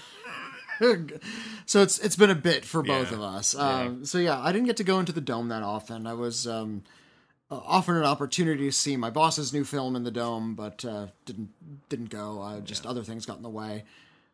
[1.65, 3.17] so it's it's been a bit for both Yeah.
[3.17, 3.55] of us.
[3.55, 6.07] Um, So yeah, I didn't get to go into the dome that often.
[6.07, 6.83] I was um,
[7.49, 11.07] uh, offered an opportunity to see my boss's new film in the dome, but uh,
[11.25, 11.49] didn't
[11.89, 12.41] didn't go.
[12.41, 13.83] Uh, just other things got in the way.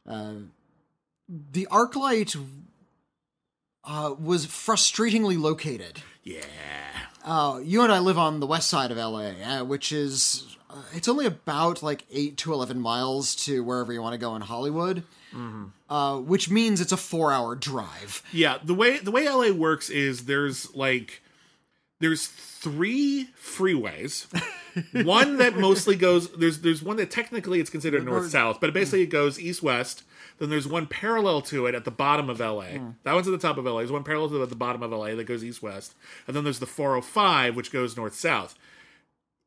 [0.07, 0.33] Uh,
[1.51, 2.35] the ArcLight
[3.85, 6.01] uh, was frustratingly located.
[6.23, 6.41] yeah.
[7.25, 10.81] Uh, you and I live on the west side of LA, uh, which is uh,
[10.93, 14.41] it's only about like eight to eleven miles to wherever you want to go in
[14.41, 15.03] Hollywood,
[15.89, 18.21] uh, which means it's a four-hour drive.
[18.33, 21.21] Yeah, the way the way LA works is there's like
[22.01, 22.27] there's
[22.63, 24.25] three freeways.
[25.05, 29.01] one that mostly goes there's there's one that technically it's considered north south, but basically
[29.01, 30.03] it goes east west.
[30.39, 32.77] Then there's one parallel to it at the bottom of LA.
[32.77, 32.89] Hmm.
[33.03, 33.79] That one's at the top of LA.
[33.79, 35.93] There's one parallel to it at the bottom of LA that goes east west.
[36.25, 38.55] And then there's the 405 which goes north south.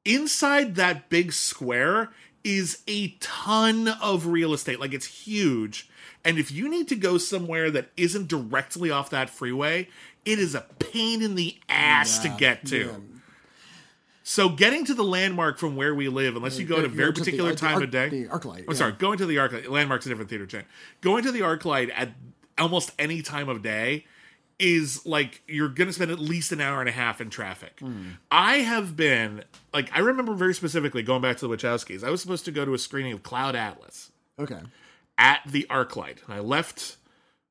[0.04, 2.10] Inside that big square
[2.44, 4.78] is a ton of real estate.
[4.78, 5.88] Like it's huge.
[6.24, 9.88] And if you need to go somewhere that isn't directly off that freeway,
[10.26, 12.78] it is a pain in the ass to get to.
[12.86, 12.92] yeah.
[14.22, 17.12] So getting to the landmark from where we live, unless you go at a very
[17.12, 18.08] the- particular the time Arc- of day.
[18.08, 18.74] the ArcLight, I'm yeah.
[18.74, 19.68] sorry, going to the ArcLight.
[19.68, 20.64] Landmark's a different theater chain.
[21.00, 22.10] Going to the ArcLight at
[22.58, 24.04] almost any time of day
[24.58, 27.78] is like you're going to spend at least an hour and a half in traffic.
[27.78, 28.12] Hmm.
[28.30, 32.02] I have been like I remember very specifically going back to the Wachowskis.
[32.02, 34.10] I was supposed to go to a screening of Cloud Atlas
[34.40, 34.58] Okay.
[35.18, 36.96] at the ArcLight, and I left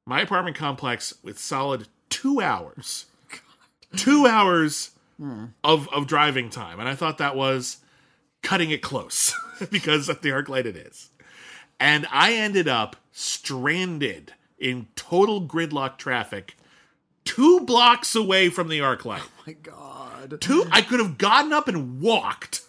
[0.05, 3.05] my apartment complex with solid two hours,
[3.97, 4.91] two hours
[5.63, 7.77] of of driving time, and I thought that was
[8.41, 9.33] cutting it close
[9.71, 11.09] because at the arc light it is,
[11.77, 16.55] and I ended up stranded in total gridlock traffic,
[17.25, 19.21] two blocks away from the ArcLight.
[19.21, 20.39] Oh my God.
[20.39, 22.61] Two, I could have gotten up and walked,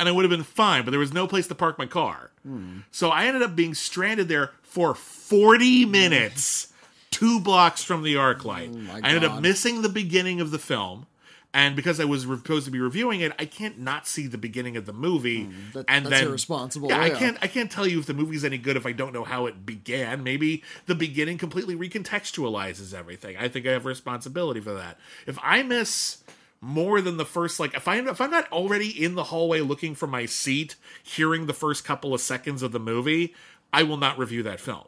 [0.00, 0.84] and I would have been fine.
[0.84, 2.78] But there was no place to park my car, hmm.
[2.90, 6.72] so I ended up being stranded there for forty minutes,
[7.10, 8.70] two blocks from the arc light.
[8.72, 11.06] Oh my I ended up missing the beginning of the film.
[11.54, 14.76] And because I was supposed to be reviewing it, I can't not see the beginning
[14.76, 15.44] of the movie.
[15.44, 17.38] Hmm, that- and that's then irresponsible, Yeah, I can't.
[17.40, 19.64] I can't tell you if the movie's any good if I don't know how it
[19.64, 20.22] began.
[20.22, 23.36] Maybe the beginning completely recontextualizes everything.
[23.38, 24.98] I think I have responsibility for that.
[25.26, 26.18] If I miss
[26.60, 29.94] more than the first, like if I'm if I'm not already in the hallway looking
[29.94, 33.34] for my seat, hearing the first couple of seconds of the movie,
[33.72, 34.84] I will not review that film.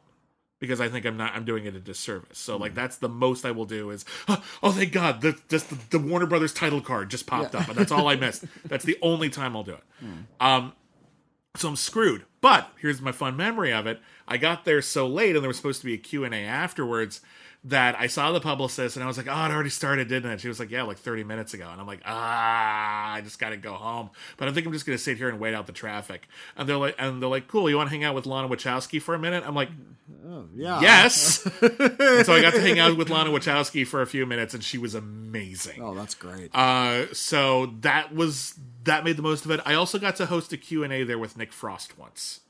[0.60, 2.38] Because I think I'm not I'm doing it a disservice.
[2.38, 5.70] So like that's the most I will do is oh, oh thank God the just
[5.70, 7.60] the, the Warner Brothers title card just popped Yeah.
[7.60, 8.44] up and that's all I missed.
[8.66, 9.82] that's the only time I'll do it.
[10.38, 10.74] Um
[11.56, 12.24] so I'm screwed.
[12.40, 14.00] But here's my fun memory of it.
[14.28, 17.20] I got there so late and there was supposed to be a Q&A afterwards
[17.64, 20.40] that I saw the publicist and I was like, "Oh, it already started, didn't it?"
[20.40, 23.50] She was like, "Yeah, like 30 minutes ago." And I'm like, "Ah, I just got
[23.50, 25.66] to go home." But I think I'm just going to sit here and wait out
[25.66, 26.26] the traffic.
[26.56, 29.00] And they're like and they're like, "Cool, you want to hang out with Lana Wachowski
[29.02, 29.68] for a minute?" I'm like,
[30.54, 30.80] Yeah.
[30.80, 31.40] yes.
[31.60, 34.78] so I got to hang out with Lana Wachowski for a few minutes, and she
[34.78, 35.82] was amazing.
[35.82, 36.50] Oh, that's great.
[36.54, 38.54] Uh, so that was
[38.84, 39.60] that made the most of it.
[39.66, 42.40] I also got to host a Q and A there with Nick Frost once.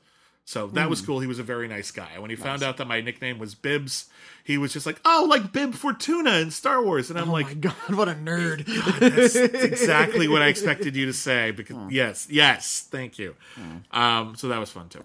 [0.45, 0.89] So that Hmm.
[0.89, 1.19] was cool.
[1.19, 2.17] He was a very nice guy.
[2.19, 4.05] When he found out that my nickname was Bibbs,
[4.43, 7.45] he was just like, "Oh, like Bib Fortuna in Star Wars," and I'm oh like,
[7.47, 8.65] my god, what a nerd.
[8.99, 11.51] that's exactly what I expected you to say.
[11.51, 13.35] Because yes, yes, thank you.
[13.91, 15.03] Um, so that was fun too.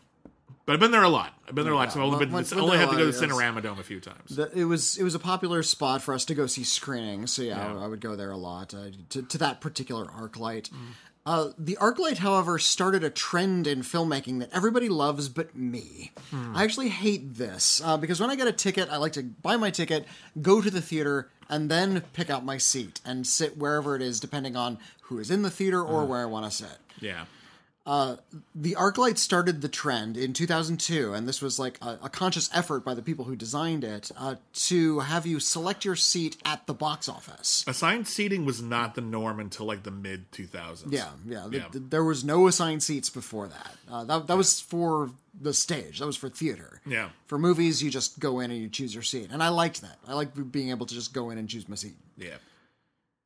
[0.65, 1.33] But I've been there a lot.
[1.49, 1.93] I've been there a lot.
[1.93, 3.21] So I've only, been, when- when only had to go to yes.
[3.21, 4.35] Cinerama Dome a few times.
[4.35, 7.43] The- it was it was a popular spot for us to go see screenings, so
[7.43, 7.85] yeah, Yeah.
[7.85, 10.71] I would go there a lot uh, to, to that particular ArcLight.
[10.71, 10.77] Mm.
[11.27, 16.13] Uh, the ArcLight, however, started a trend in filmmaking that everybody loves but me.
[16.31, 16.57] Hmm.
[16.57, 19.57] I actually hate this uh, because when I get a ticket, I like to buy
[19.57, 20.07] my ticket,
[20.41, 24.21] go to the theater, and then pick out my seat and sit wherever it is,
[24.21, 26.11] depending on who is in the theater or Hmm.
[26.11, 26.79] where I want to sit.
[27.01, 27.25] yeah.
[27.87, 32.85] The ArcLight started the trend in 2002, and this was like a, a conscious effort
[32.85, 36.75] by the people who designed it uh, to have you select your seat at the
[36.75, 37.65] box office.
[37.69, 40.93] Assigned seating was not the norm until like the mid 2000s.
[40.93, 41.47] Yeah, yeah.
[41.51, 41.69] Yeah.
[41.69, 43.77] th- there was no assigned seats before that.
[43.91, 45.11] Uh, that that was for
[45.41, 46.01] the stage.
[46.01, 46.81] That was for theater.
[46.87, 47.11] Yeah.
[47.27, 49.99] For movies, you just go in and you choose your seat, and I liked that.
[50.09, 51.95] I like being able to just go in and choose my seat.
[52.17, 52.37] Yeah.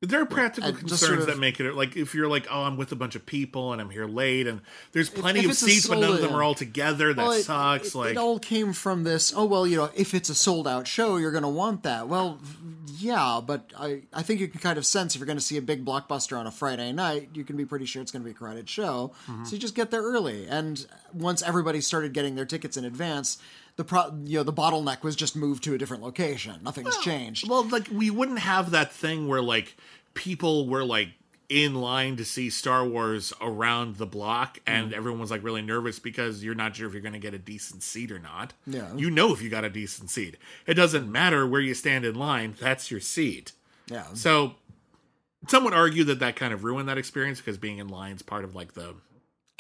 [0.03, 2.79] There are practical concerns sort of- that make it like if you're like, oh, I'm
[2.79, 5.99] with a bunch of people and I'm here late and there's plenty of seats, but
[5.99, 7.13] none of them are all together.
[7.13, 7.89] That Well, it- sucks.
[7.89, 9.31] It, like, it all came from this.
[9.37, 12.09] Oh well, you know, if it's a sold out show, you're going to want that.
[12.09, 12.39] Well,
[12.99, 15.59] yeah, but I I think you can kind of sense if you're going to see
[15.59, 18.25] a big blockbuster on a Friday night, you can be pretty sure it's going to
[18.25, 19.13] be a crowded show.
[19.29, 19.45] Mm-hmm.
[19.45, 20.47] So you just get there early.
[20.47, 23.37] And once everybody started getting their tickets in advance,
[23.81, 26.57] the pro you know the bottleneck was just moved to a different location.
[26.63, 27.49] Nothing's changed.
[27.49, 29.75] well, like we wouldn't have that thing where like
[30.13, 31.09] people were like
[31.49, 34.63] in line to see Star Wars around the block Mm.
[34.73, 37.35] and everyone was like really nervous because you're not sure if you're going to get
[37.35, 38.53] a decent seat or not.
[38.67, 38.95] Yeah.
[38.95, 40.37] You know if you got a decent seat.
[40.67, 43.53] It doesn't matter where you stand in line, that's your seat.
[43.89, 44.05] Yeah.
[44.15, 44.55] So
[45.49, 48.23] some would argue that that kind of ruined that experience because being in line is
[48.23, 48.95] part of like the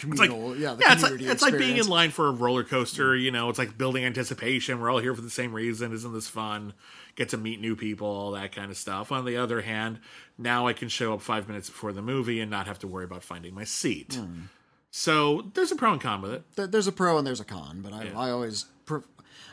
[0.02, 2.64] it's like yeah, the yeah, it's like it's like being in line for a roller
[2.64, 3.16] coaster.
[3.16, 4.80] You know, it's like building anticipation.
[4.80, 5.92] We're all here for the same reason.
[5.92, 6.74] Isn't this fun?
[7.16, 9.12] Get to meet new people, all that kind of stuff.
[9.12, 9.98] On the other hand,
[10.38, 13.04] now I can show up five minutes before the movie and not have to worry
[13.04, 14.14] about finding my seat.
[14.14, 14.42] Hmm.
[14.90, 16.72] So there's a pro and con with it.
[16.72, 18.66] There's a pro and there's a con, but I, I always,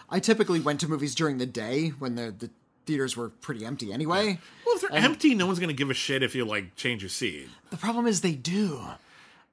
[0.09, 2.49] I typically went to movies during the day when the the
[2.87, 4.39] theaters were pretty empty anyway.
[4.65, 7.09] Well, if they're empty, no one's gonna give a shit if you like change your
[7.09, 7.49] seat.
[7.69, 8.81] The problem is they do.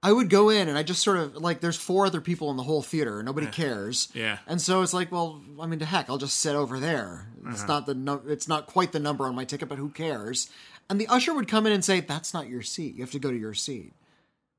[0.04, 2.56] I would go in and I just sort of like there's four other people in
[2.58, 3.22] the whole theater.
[3.22, 4.08] Nobody cares.
[4.14, 4.36] Yeah.
[4.46, 7.26] And so it's like, well, I mean, to heck, I'll just sit over there.
[7.48, 7.72] It's Uh-huh.
[7.72, 10.50] not the no, it's not quite the number on my ticket, but who cares?
[10.90, 12.94] And the usher would come in and say, "That's not your seat.
[12.96, 13.94] You have to go to your seat."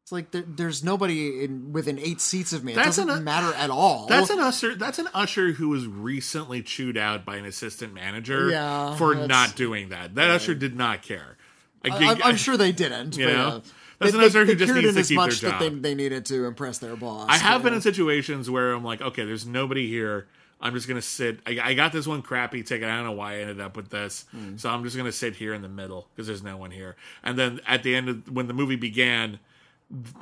[0.02, 2.72] It's like there, there's nobody in within eight seats of me.
[2.74, 4.08] It That's doesn't an- matter at all.
[4.08, 4.76] That's an usher.
[4.76, 9.56] That's an usher who was recently chewed out by an assistant manager Yeah, for not
[9.56, 10.16] doing that.
[10.16, 11.38] That usher did not care.
[11.84, 13.16] I, I'm sure they didn't.
[13.18, 13.48] You but, know?
[13.48, 13.62] uh,
[14.00, 15.96] That's they, an they, who just needs to as keep their much that they, they
[15.96, 17.28] needed to impress their boss.
[17.30, 20.28] I have been uh, in situations where I'm like, okay, there's nobody here.
[20.62, 21.40] I'm just gonna sit.
[21.46, 22.88] I, I got this one crappy ticket.
[22.90, 24.58] I don't know why I ended up with this, Hmm.
[24.58, 26.96] so I'm just gonna sit here in the middle because there's no one here.
[27.24, 29.40] And then at the end of when the movie began,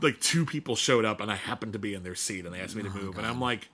[0.01, 2.59] like two people showed up, and I happened to be in their seat, and they
[2.59, 3.69] asked me to Oh, move, and I'm like,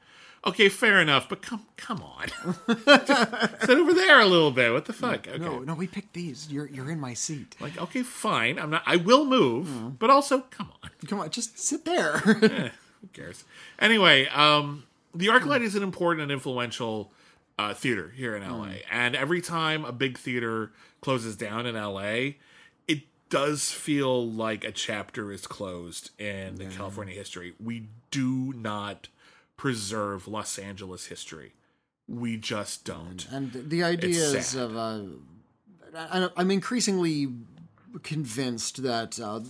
[0.46, 2.28] okay, fair enough, but come come on,
[2.68, 4.72] sit over there a little bit.
[4.74, 5.28] What the fuck?
[5.28, 5.38] Okay.
[5.38, 6.48] No, no, we picked these.
[6.52, 7.56] You're you're in my seat.
[7.60, 8.58] Like, okay, fine.
[8.60, 8.84] I'm not.
[8.86, 9.90] I will move, Hmm.
[10.00, 10.90] but also, come on.
[11.08, 12.16] Come on, just sit there.
[12.44, 12.70] Eh,
[13.02, 13.46] who cares?
[13.80, 14.84] Anyway, um,
[15.16, 17.12] the ArcLight is an important and influential
[17.58, 20.72] uh, theater here in LA, and every time a big theater
[21.02, 22.34] closes down in LA,
[22.88, 27.54] it does feel like a chapter is closed in the California history.
[27.64, 29.08] We do not
[29.60, 31.52] preserve Los Angeles history.
[32.08, 33.28] We just don't.
[33.30, 35.02] and the ideas of uh,
[35.94, 37.28] I, I'm increasingly
[38.04, 39.42] convinced that uh,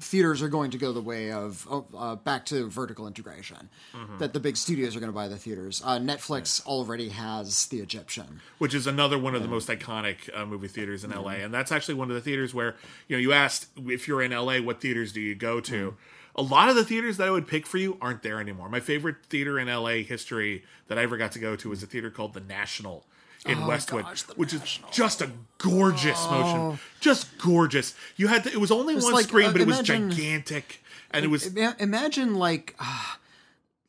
[0.00, 3.68] theaters are going to go the way of uh, back to vertical integration.
[3.94, 4.16] Mm-hmm.
[4.16, 5.82] That the big studios are going to buy the theaters.
[5.84, 8.40] Uh, Netflix already has the Egyptian.
[8.56, 11.32] which is another one of the most iconic uh, movie theaters in LA.
[11.32, 12.74] And that's actually one of the theaters where,
[13.06, 15.94] you know, you asked if you're in LA, what theaters do you go to?
[16.38, 18.68] A lot of the theaters that I would pick for you aren't there anymore.
[18.68, 21.86] My favorite theater in LA history that I ever got to go to was a
[21.86, 23.04] theater called the National
[23.44, 24.88] in Westwood, Oh, gosh, the which National.
[24.90, 27.94] is just a gorgeous motion, just gorgeous.
[28.16, 30.80] You had to, it was only one like, screen, uh, but it was gigantic,
[31.10, 33.14] and it was Imagine like, uh,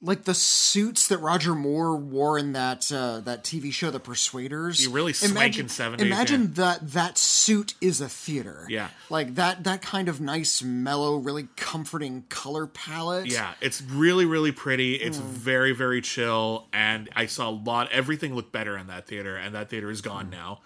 [0.01, 4.81] like the suits that Roger Moore wore in that uh, that TV show, The Persuaders.
[4.81, 8.65] You really imagine, swanking 70s, Imagine that that suit is a theater.
[8.69, 8.89] Yeah.
[9.09, 13.27] like that that kind of nice, mellow, really comforting color palette.
[13.27, 14.95] Yeah, it's really, really pretty.
[14.95, 17.91] It's very, very chill, and I saw a lot.
[17.91, 20.59] Everything looked better in that theater, and that theater is gone now.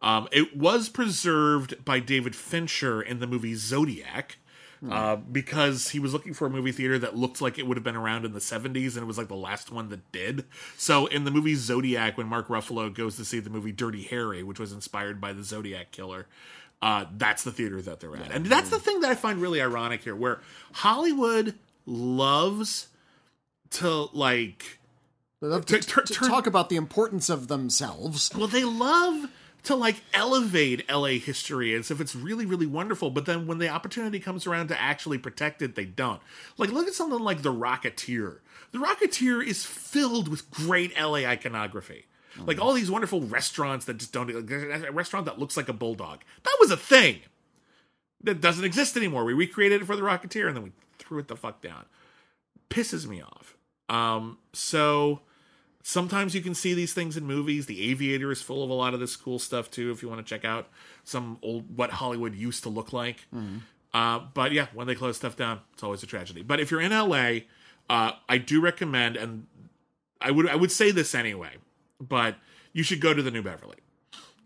[0.00, 4.38] Um, it was preserved by David Fincher in the movie Zodiac.
[4.88, 7.82] Uh, because he was looking for a movie theater that looked like it would have
[7.82, 10.44] been around in the 70s and it was like the last one that did.
[10.76, 14.44] So in the movie Zodiac, when Mark Ruffalo goes to see the movie Dirty Harry,
[14.44, 16.26] which was inspired by the Zodiac Killer,
[16.80, 18.30] uh, that's the theater that they're at.
[18.30, 20.40] And that's the thing that I find really ironic here, where
[20.74, 21.54] Hollywood
[21.84, 22.86] loves
[23.70, 24.78] to like
[25.40, 28.30] They love to, To- to- to talk about the importance of themselves.
[28.36, 29.28] well they love
[29.68, 33.68] to like elevate LA history as if it's really really wonderful but then when the
[33.68, 36.22] opportunity comes around to actually protect it they don't.
[36.56, 38.38] Like look at something like the Rocketeer.
[38.72, 42.06] The Rocketeer is filled with great LA iconography.
[42.38, 44.50] Like all these wonderful restaurants that just don't like,
[44.88, 46.20] a restaurant that looks like a bulldog.
[46.44, 47.20] That was a thing
[48.22, 49.26] that doesn't exist anymore.
[49.26, 51.84] We recreated it for the Rocketeer and then we threw it the fuck down.
[52.70, 53.54] Pisses me off.
[53.90, 55.20] Um so
[55.88, 57.64] sometimes you can see these things in movies.
[57.64, 59.90] The Aviator is full of a lot of this cool stuff too.
[59.90, 60.68] If you want to check out
[61.02, 63.26] some old what Hollywood used to look like,
[63.94, 66.42] uh, but yeah, when they close stuff down, it's always a tragedy.
[66.42, 67.40] But if you're in LA,
[67.88, 69.46] uh, I do recommend, and
[70.20, 71.52] I would I would say this anyway,
[71.98, 72.36] but
[72.74, 73.76] you should go to the New Beverly.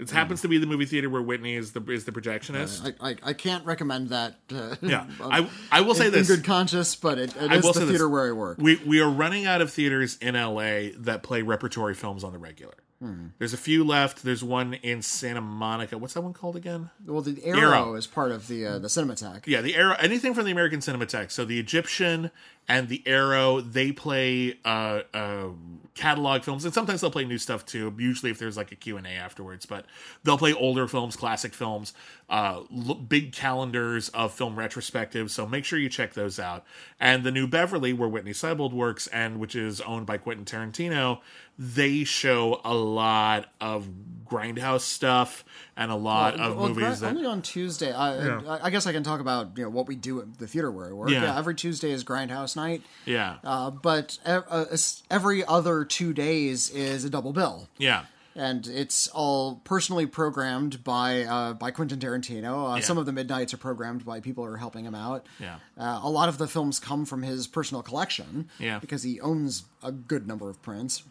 [0.03, 2.95] It happens to be the movie theater where Whitney is the is the projectionist.
[3.01, 4.37] I, I, I can't recommend that.
[4.55, 6.29] Uh, yeah, I I will say in, this.
[6.29, 7.89] in good conscience, but it, it is the say this.
[7.91, 8.59] theater where I work.
[8.59, 12.39] We we are running out of theaters in LA that play repertory films on the
[12.39, 12.75] regular.
[13.03, 13.27] Hmm.
[13.39, 14.23] There's a few left.
[14.23, 15.99] There's one in Santa Monica.
[15.99, 16.91] What's that one called again?
[17.05, 17.95] Well, the Arrow, Arrow.
[17.97, 19.45] is part of the uh, the Cinematheque.
[19.45, 19.97] Yeah, the Arrow.
[19.99, 21.33] Anything from the American Cinematheque.
[21.33, 22.31] So the Egyptian
[22.69, 25.49] and the Arrow, they play uh, uh,
[25.95, 27.93] catalog films, and sometimes they'll play new stuff too.
[27.99, 29.85] Usually, if there's like a Q and A afterwards, but
[30.23, 31.93] they'll play older films, classic films,
[32.31, 35.31] uh, l- big calendars of film retrospectives.
[35.31, 36.65] So make sure you check those out.
[37.01, 41.19] And the New Beverly, where Whitney Seibold works, and which is owned by Quentin Tarantino,
[41.65, 43.89] they show a lot of
[44.29, 45.45] grindhouse stuff
[45.77, 47.07] and a lot of well, movies Grind- that.
[47.17, 47.93] only on Tuesday.
[47.93, 50.47] I, I, I guess I can talk about you know what we do at the
[50.49, 51.11] theater where I work.
[51.11, 51.37] Yeah.
[51.39, 54.65] every Tuesday is Grindhouse night, yeah, uh, but uh,
[55.11, 57.69] every other two days is a double bill.
[57.79, 58.05] yeah.
[58.35, 62.73] and it's all personally programmed by uh, by Quentin Tarantino.
[62.73, 62.81] Uh, Yeah.
[62.83, 65.27] Some of the midnights are programmed by people who are helping him out.
[65.39, 65.57] Yeah.
[65.79, 68.49] Uh, a lot of the films come from his personal collection.
[68.59, 68.79] Yeah.
[68.79, 71.03] because he owns a good number of prints,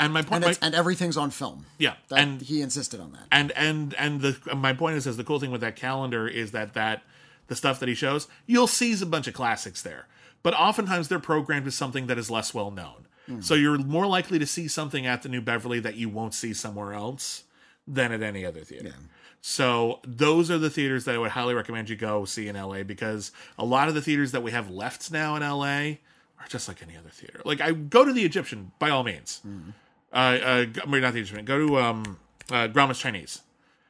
[0.00, 1.66] And my point, and my, and everything's on film.
[1.78, 3.26] yeah, That, and he insisted on that.
[3.32, 6.52] and and and the my point is, is the cool thing with that calendar is
[6.52, 7.02] that that
[7.48, 10.06] the stuff that he shows, you'll see a bunch of classics there,
[10.42, 13.06] but oftentimes they're programmed as something that is less well known.
[13.26, 13.40] Hmm.
[13.40, 16.54] So you're more likely to see something at the New Beverly that you won't see
[16.54, 17.44] somewhere else
[17.86, 18.94] than at any other theater.
[19.40, 22.82] So those are the theaters that I would highly recommend you go see in LA
[22.82, 25.96] because a lot of the theaters that we have left now in LA
[26.40, 27.40] are just like any other theater.
[27.44, 29.40] Like I go to the Egyptian by all means.
[29.42, 29.70] Hmm.
[30.12, 31.44] Uh, uh, mean, not the Egyptian.
[31.44, 32.18] Go to um,
[32.50, 33.42] uh, Grauman's Chinese.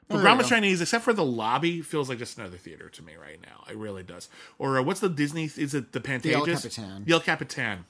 [0.08, 0.56] But Oh, there you Grauman's go.
[0.56, 3.64] Chinese, except for the lobby, feels like just another theater to me right now.
[3.70, 4.28] It really does.
[4.58, 5.44] Or uh, what's the Disney?
[5.44, 6.22] Is it the Pantages?
[6.22, 7.04] The El Capitan.
[7.04, 7.84] The El Capitan.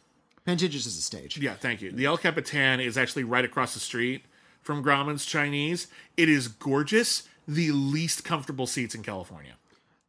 [0.47, 1.39] Pantages is a stage.
[1.39, 1.93] Yeah, thank you.
[1.93, 4.24] The El Capitan is actually right across the street
[4.62, 5.87] from Grauman's Chinese.
[6.16, 7.29] It is gorgeous.
[7.47, 9.55] The least comfortable seats in California.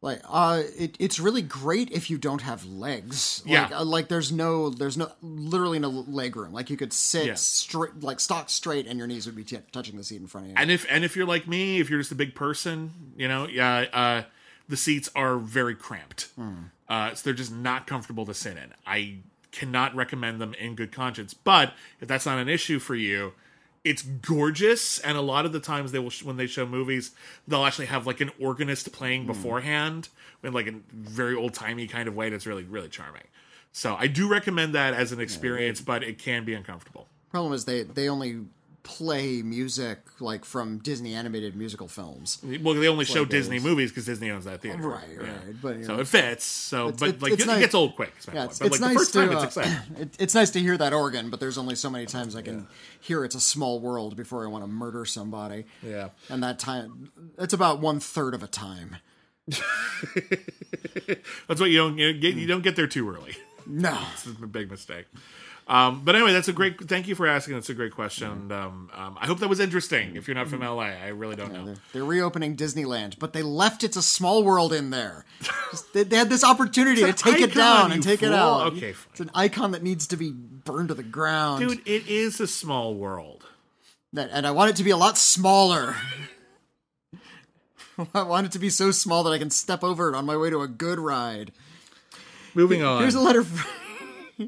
[0.02, 3.42] Like, uh, it, it's really great if you don't have legs.
[3.44, 3.78] Like, Yeah.
[3.80, 6.52] uh, like there's no, there's no, literally no leg room.
[6.54, 7.34] Like you could sit Yeah.
[7.34, 10.46] straight, like stock straight, and your knees would be t- touching the seat in front
[10.46, 10.56] of you.
[10.58, 13.46] And if and if you're like me, if you're just a big person, you know,
[13.46, 14.22] yeah, uh,
[14.70, 16.28] the seats are very cramped.
[16.88, 18.72] Uh, so they're just not comfortable to sit in.
[18.86, 19.18] I
[19.52, 21.34] cannot recommend them in good conscience.
[21.34, 23.32] But if that's not an issue for you,
[23.84, 24.98] it's gorgeous.
[25.00, 27.12] And a lot of the times they will, sh- when they show movies,
[27.48, 29.28] they'll actually have like an organist playing hmm.
[29.28, 30.08] beforehand
[30.42, 32.30] in like a very old timey kind of way.
[32.30, 33.24] That's really really charming.
[33.72, 37.06] So I do recommend that as an experience, but it can be uncomfortable.
[37.30, 38.40] Problem is they they only
[38.82, 42.38] play music like from Disney animated musical films.
[42.62, 43.66] Well, they only show like Disney those.
[43.66, 46.44] movies because Disney owns that theater, Right, right, but, you so it fits.
[46.44, 48.12] So, but it- like it's it, nice- gets old quick.
[48.32, 50.10] Yeah, it's, but it's like nice the first to time, uh, it's exciting.
[50.18, 52.66] it's nice to hear that organ, but there's only so many times I can
[53.00, 55.64] hear it's a small world before I want to murder somebody.
[55.82, 56.08] Yeah.
[56.28, 58.96] and that time it's about one third of a time.
[61.48, 62.34] That's what you don't you get.
[62.34, 63.36] You don't get there too early.
[63.66, 63.98] No.
[64.14, 65.06] It's a big mistake.
[65.70, 66.80] Um, but anyway, that's a great.
[66.88, 67.54] Thank you for asking.
[67.54, 68.28] That's a great question.
[68.28, 70.16] And, um, um, I hope that was interesting.
[70.16, 71.64] If you're not from LA, I really don't know.
[71.64, 75.24] They're, they're reopening Disneyland, but they left It's a Small World in there.
[75.70, 78.72] Just- they, they had this opportunity to take an it down and take it out.
[78.72, 79.10] Okay, fine.
[79.12, 81.60] It's an icon that needs to be burned to the ground.
[81.68, 83.46] Dude, it is a small world.
[84.12, 85.94] That- and I want it to be a lot smaller.
[88.14, 90.36] I want it to be so small that I can step over it on my
[90.36, 91.52] way to a good ride.
[92.54, 93.02] Moving on.
[93.02, 93.44] Here's a letter.
[93.44, 93.70] From,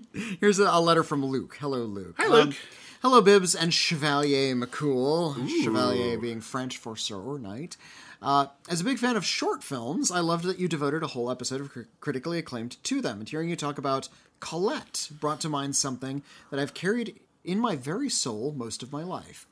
[0.40, 1.56] here's a, a letter from Luke.
[1.60, 2.16] Hello, Luke.
[2.18, 2.54] Um, Hi, Luke.
[3.02, 5.48] hello, Bibbs and Chevalier McCool.
[5.62, 7.76] Chevalier being French for sir or knight.
[8.20, 11.30] Uh, as a big fan of short films, I loved that you devoted a whole
[11.30, 13.18] episode of cri- critically acclaimed to them.
[13.18, 14.08] And hearing you talk about
[14.40, 19.02] Colette brought to mind something that I've carried in my very soul most of my
[19.02, 19.46] life.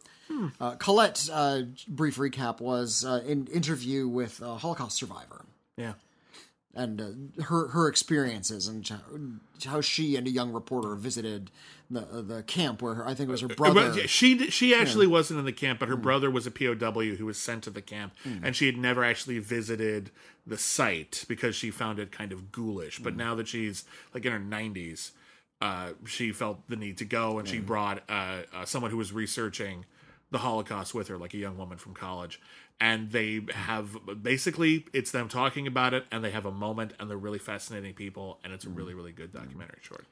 [0.61, 5.45] Uh, Colette, uh, brief recap, was uh, an interview with a Holocaust survivor
[5.77, 5.95] yeah.
[6.75, 8.89] And uh, her her experiences and
[9.67, 11.51] how, she and a young reporter visited
[11.91, 13.93] the the camp where her, I think it was her brother.
[13.93, 17.27] But she she actually wasn't in the camp, but her brother was a POW who
[17.27, 20.11] was sent to the camp, and she had never actually visited
[20.47, 23.01] the site because she found it kind of ghoulish.
[23.01, 25.13] But now that she's like in her nineties,
[25.61, 29.13] uh, she felt the need to go, and she brought uh, uh, someone who was
[29.13, 29.85] researching
[30.31, 32.41] the Holocaust with her, like a young woman from college.
[32.81, 37.11] And they have basically it's them talking about it, and they have a moment, and
[37.11, 40.07] they're really fascinating people, and it's a really really good documentary short.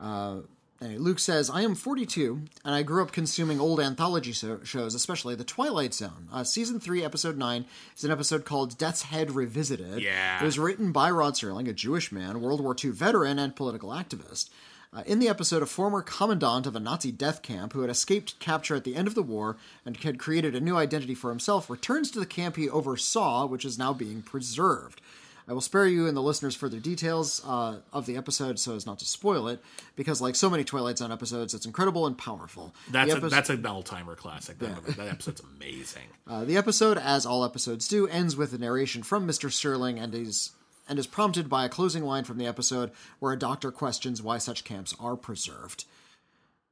[0.00, 0.40] Uh,
[0.80, 4.94] Anyway, Luke says, I am 42, and I grew up consuming old anthology so- shows,
[4.94, 6.28] especially The Twilight Zone.
[6.32, 7.64] Uh, season 3, Episode 9
[7.96, 10.00] is an episode called Death's Head Revisited.
[10.00, 10.40] Yeah.
[10.40, 13.90] It was written by Rod Serling, a Jewish man, World War II veteran, and political
[13.90, 14.50] activist.
[14.92, 18.38] Uh, in the episode, a former commandant of a Nazi death camp who had escaped
[18.38, 21.68] capture at the end of the war and had created a new identity for himself
[21.68, 25.02] returns to the camp he oversaw, which is now being preserved.
[25.48, 28.84] I will spare you and the listeners further details uh, of the episode so as
[28.84, 29.62] not to spoil it,
[29.96, 32.74] because like so many Twilight Zone episodes, it's incredible and powerful.
[32.90, 34.58] That's the a, epi- that's an all timer classic.
[34.58, 36.04] That, that episode's amazing.
[36.26, 39.48] uh, the episode, as all episodes do, ends with a narration from Mr.
[39.48, 40.52] Serling and is
[40.88, 44.38] and is prompted by a closing line from the episode where a doctor questions why
[44.38, 45.84] such camps are preserved.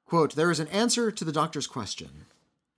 [0.06, 2.26] Quote, there is an answer to the doctor's question.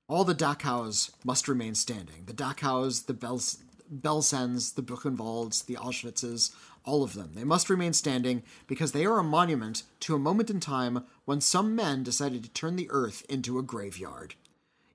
[0.09, 2.25] All the Dachau's must remain standing.
[2.27, 3.59] The Dachau's, the Bels-
[3.91, 7.33] Belsens, the Buchenwalds, the Auschwitzes, all of them.
[7.35, 11.41] They must remain standing because they are a monument to a moment in time when
[11.41, 14.35] some men decided to turn the earth into a graveyard.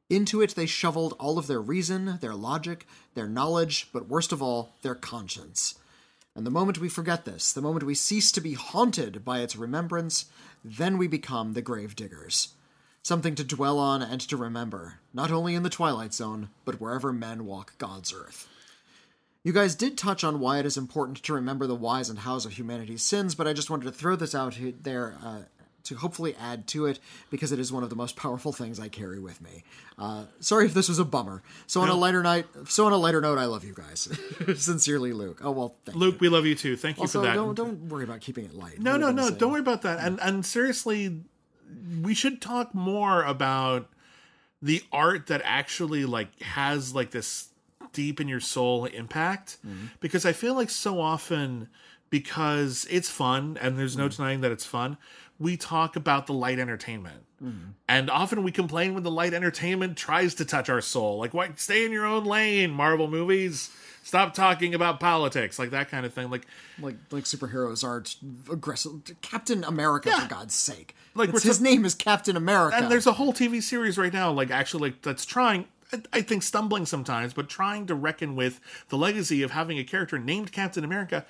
[0.09, 4.41] Into it they shoveled all of their reason, their logic, their knowledge, but worst of
[4.41, 5.75] all, their conscience.
[6.35, 9.55] And the moment we forget this, the moment we cease to be haunted by its
[9.55, 10.25] remembrance,
[10.63, 12.49] then we become the grave diggers.
[13.03, 17.13] Something to dwell on and to remember, not only in the Twilight Zone, but wherever
[17.13, 18.47] men walk God's earth.
[19.43, 22.45] You guys did touch on why it is important to remember the whys and hows
[22.45, 25.41] of humanity's sins, but I just wanted to throw this out there uh,
[25.83, 28.87] to hopefully add to it because it is one of the most powerful things I
[28.87, 29.63] carry with me.
[29.97, 31.43] Uh, sorry if this was a bummer.
[31.67, 34.09] So on a lighter night, so on a lighter note, I love you guys.
[34.55, 35.41] Sincerely, Luke.
[35.43, 36.19] Oh well, thank Luke, you.
[36.21, 36.75] we love you too.
[36.75, 37.35] Thank you for that.
[37.35, 38.79] don't don't worry about keeping it light.
[38.79, 39.29] no, no, no.
[39.29, 39.99] Don't worry about that.
[39.99, 41.21] And and seriously,
[42.01, 43.89] we should talk more about
[44.61, 47.49] the art that actually like has like this
[47.91, 49.57] deep in your soul impact
[49.99, 51.67] because I feel like so often
[52.09, 54.97] because it's fun and there's no denying that it's fun,
[55.43, 57.25] we talk about the light entertainment.
[57.43, 57.71] Mm-hmm.
[57.89, 61.17] And often we complain when the light entertainment tries to touch our soul.
[61.17, 63.69] Like, why stay in your own lane, Marvel movies?
[64.03, 66.29] Stop talking about politics, like that kind of thing.
[66.29, 66.45] Like,
[66.79, 68.15] like like superheroes aren't
[68.51, 68.91] aggressive.
[69.21, 70.21] Captain America, Yeah.
[70.21, 70.95] for God's sake.
[71.15, 72.75] Like, his ta- name is Captain America.
[72.77, 75.65] and there's a whole TV series right now, like actually, like that's trying.
[76.11, 80.17] I think stumbling sometimes, but trying to reckon with the legacy of having a character
[80.17, 81.23] named Captain America,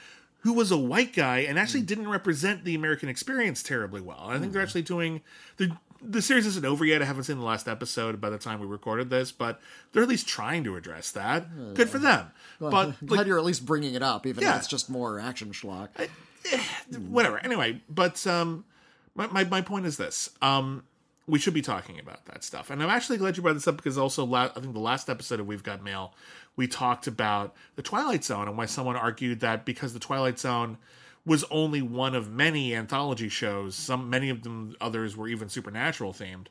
[0.43, 4.25] who was a white guy and actually didn't represent the American experience terribly well.
[4.29, 5.21] I think they're actually doing
[5.57, 5.75] the
[6.05, 7.01] the series isn't over yet.
[7.01, 9.61] I haven't seen the last episode by the time we recorded this, but
[9.93, 11.73] they're at least trying to address that.
[11.75, 12.27] Good for them.
[12.59, 14.51] But glad like, you're at least bringing it up, even Yeah.
[14.51, 15.87] though it's just more action schlock.
[17.09, 17.37] whatever.
[17.39, 18.65] Anyway, but um,
[19.15, 20.83] my, my my point is this: um,
[21.27, 23.77] we should be talking about that stuff, and I'm actually glad you brought this up
[23.77, 26.13] because also la- I think the last episode of We've Got Mail,
[26.55, 30.77] we talked about the Twilight Zone and why someone argued that because the Twilight Zone
[31.25, 36.13] was only one of many anthology shows, some many of them others were even supernatural
[36.13, 36.47] themed.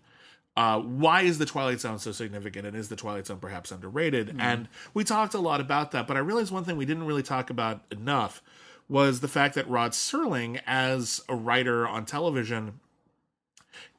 [0.55, 4.37] Uh, why is the Twilight Zone so significant, and is the Twilight Zone perhaps underrated?
[4.39, 7.23] And we talked a lot about that, but I realized one thing we didn't really
[7.23, 8.43] talk about enough
[8.89, 12.81] was the fact that Rod Serling, as a writer on television,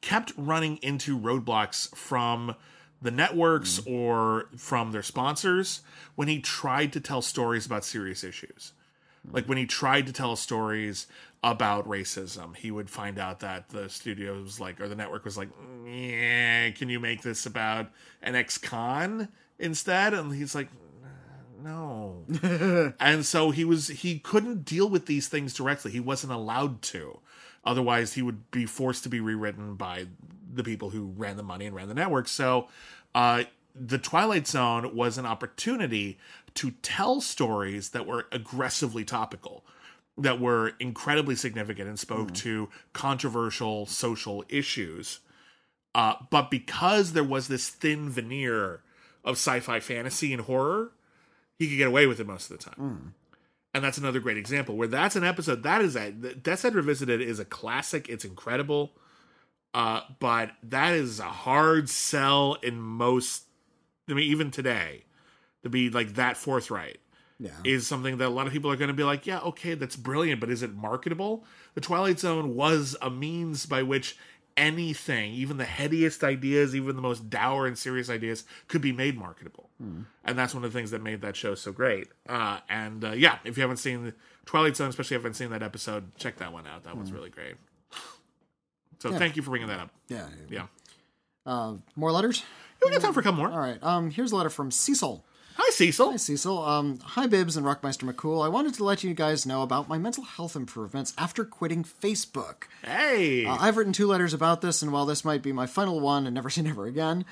[0.00, 2.54] kept running into roadblocks from
[3.04, 3.92] the networks mm-hmm.
[3.92, 5.82] or from their sponsors
[6.14, 8.72] when he tried to tell stories about serious issues.
[9.26, 9.36] Mm-hmm.
[9.36, 11.06] Like when he tried to tell stories
[11.42, 15.36] about racism, he would find out that the studio was like, or the network was
[15.36, 15.50] like,
[15.86, 17.90] yeah, can you make this about
[18.22, 19.28] an ex-con
[19.58, 20.14] instead?
[20.14, 20.68] And he's like,
[21.62, 22.24] no.
[23.00, 25.90] and so he was he couldn't deal with these things directly.
[25.90, 27.20] He wasn't allowed to.
[27.66, 30.06] Otherwise, he would be forced to be rewritten by
[30.54, 32.28] the people who ran the money and ran the network.
[32.28, 32.68] So,
[33.14, 33.44] uh,
[33.74, 36.18] the Twilight Zone was an opportunity
[36.54, 39.64] to tell stories that were aggressively topical,
[40.16, 45.18] that were incredibly significant and spoke to controversial social issues.
[45.94, 48.82] Uh, but because there was this thin veneer
[49.24, 50.92] of sci-fi fantasy and horror,
[51.58, 52.74] he could get away with it most of the time.
[53.72, 57.20] And that's another great example where that's an episode that is a Death's Head Revisited
[57.20, 58.08] is a classic.
[58.08, 58.92] It's incredible.
[59.74, 63.42] Uh, but that is a hard sell in most
[64.08, 65.04] I mean, even today,
[65.62, 66.98] to be like that forthright
[67.38, 67.50] Yeah.
[67.64, 69.96] is something that a lot of people are going to be like, yeah, okay, that's
[69.96, 71.44] brilliant, but is it marketable?
[71.74, 74.16] The Twilight Zone was a means by which
[74.58, 79.18] anything, even the headiest ideas, even the most dour and serious ideas, could be made
[79.18, 79.70] marketable.
[80.24, 82.08] And that's one of the things that made that show so great.
[82.28, 84.14] Uh, and uh, yeah, if you haven't seen the
[84.46, 86.84] Twilight Zone, especially if you haven't seen that episode, check that one out.
[86.84, 87.56] That one's really great.
[89.12, 89.90] So thank you for bringing that up.
[90.08, 90.26] yeah.
[90.48, 90.66] Yeah.
[91.46, 92.42] Uh, more letters?
[92.82, 93.50] We got time for a couple more.
[93.50, 93.78] All right.
[93.82, 95.24] Um, here's a letter from Cecil.
[95.56, 96.10] Hi, Cecil.
[96.10, 96.62] Hi, Cecil.
[96.64, 98.44] Um, hi, Bibbs and Rockmeister McCool.
[98.44, 102.64] I wanted to let you guys know about my mental health improvements after quitting Facebook.
[102.82, 103.44] Hey.
[103.46, 106.26] Uh, I've written two letters about this, and while this might be my final one
[106.26, 107.24] and never say never again,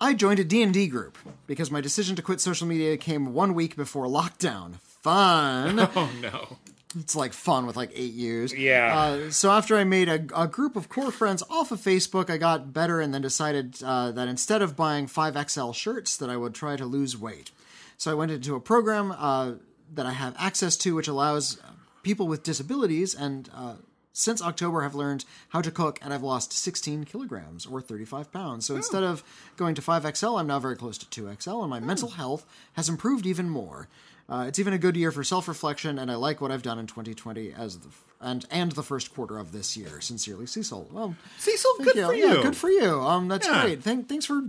[0.00, 1.16] I joined a D&D group
[1.46, 4.76] because my decision to quit social media came one week before lockdown.
[4.80, 5.80] Fun.
[5.96, 6.58] oh, no.
[6.98, 8.52] It's like fun with like eight years.
[8.52, 8.98] Yeah.
[8.98, 12.36] Uh, so after I made a, a group of core friends off of Facebook, I
[12.36, 16.54] got better and then decided uh, that instead of buying 5XL shirts, that I would
[16.54, 17.52] try to lose weight.
[17.96, 19.52] So I went into a program uh,
[19.94, 21.60] that I have access to, which allows
[22.02, 23.74] people with disabilities and uh,
[24.12, 28.32] since October I have learned how to cook and I've lost 16 kilograms or 35
[28.32, 28.66] pounds.
[28.66, 29.22] So instead of
[29.56, 33.26] going to 5XL, I'm now very close to 2XL and my mental health has improved
[33.26, 33.88] even more.
[34.30, 36.86] Uh, it's even a good year for self-reflection, and I like what I've done in
[36.86, 37.88] 2020 as the
[38.20, 40.00] and and the first quarter of this year.
[40.00, 40.88] Sincerely, Cecil.
[40.92, 42.28] Well, Cecil, good for you.
[42.28, 43.00] Yeah, good for you.
[43.00, 43.62] Um, that's Yeah.
[43.62, 43.82] great.
[43.82, 44.42] Thank, thanks for.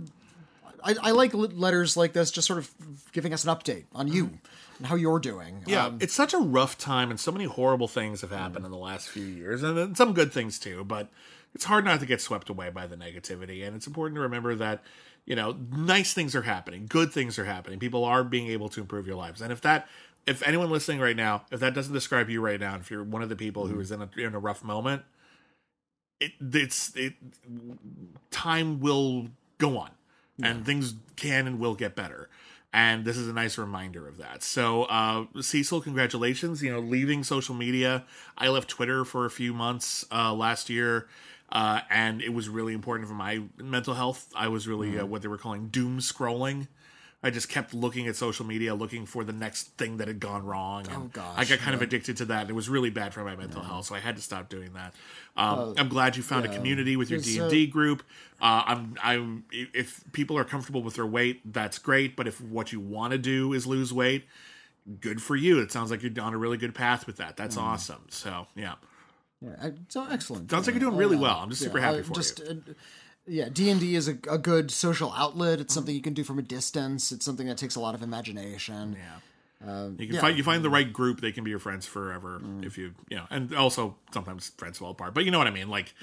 [0.84, 2.70] I, I like letters like this, just sort of
[3.12, 4.30] giving us an update on you
[4.78, 5.62] and how you're doing.
[5.66, 8.70] Yeah, Um, it's such a rough time, and so many horrible things have happened in
[8.72, 10.82] the last few years, and then some good things too.
[10.84, 11.08] But
[11.54, 14.54] it's hard not to get swept away by the negativity, and it's important to remember
[14.56, 14.82] that
[15.26, 17.78] you know nice things are happening, good things are happening.
[17.78, 19.88] People are being able to improve your lives, and if that,
[20.26, 23.22] if anyone listening right now, if that doesn't describe you right now, if you're one
[23.22, 25.02] of the people who is in a in a rough moment,
[26.20, 27.14] it it's it
[28.30, 29.28] time will
[29.58, 29.90] go on
[30.42, 32.28] and things can and will get better
[32.72, 34.42] and this is a nice reminder of that.
[34.42, 38.04] So uh cecil congratulations you know leaving social media.
[38.36, 41.06] I left twitter for a few months uh last year
[41.52, 45.22] uh and it was really important for my mental health i was really uh, what
[45.22, 46.66] they were calling doom scrolling
[47.24, 50.44] I just kept looking at social media, looking for the next thing that had gone
[50.44, 50.86] wrong.
[50.90, 52.50] Oh, gosh, I got kind of addicted to that.
[52.50, 54.92] It was really bad for my mental health, so I had to stop doing that.
[55.36, 58.02] Um, I'm glad you found a community with your D uh, and D group.
[58.40, 59.44] Uh, I'm, I'm.
[59.52, 62.16] If people are comfortable with their weight, that's great.
[62.16, 64.24] But if what you want to do is lose weight,
[65.00, 65.60] good for you.
[65.60, 67.34] It sounds like you're on a really good path with that.
[67.34, 67.36] Mm.
[67.36, 68.06] That's awesome.
[68.08, 68.74] So yeah,
[69.42, 70.50] yeah, so excellent.
[70.50, 71.38] sounds like you're doing really well.
[71.38, 72.62] I'm just super happy uh, for just, you.
[72.68, 72.72] uh,
[73.26, 75.60] yeah, D and D is a, a good social outlet.
[75.60, 77.12] It's something you can do from a distance.
[77.12, 78.96] It's something that takes a lot of imagination.
[78.98, 79.88] Yeah.
[79.98, 80.20] you can yeah.
[80.20, 82.40] find you find the right group, they can be your friends forever.
[82.44, 82.64] Mm.
[82.64, 85.14] If you you know, and also sometimes friends fall apart.
[85.14, 85.68] But you know what I mean.
[85.68, 85.94] Like,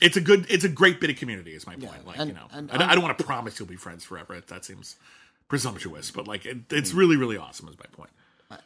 [0.00, 1.52] it's a good, it's a great bit of community.
[1.54, 2.06] Is my point.
[2.06, 4.04] like and- you know, and I, don't- I don't want to promise you'll be friends
[4.04, 4.40] forever.
[4.46, 4.96] That seems
[5.48, 6.10] presumptuous.
[6.10, 7.68] But like, it, it's really really awesome.
[7.68, 8.10] Is my point.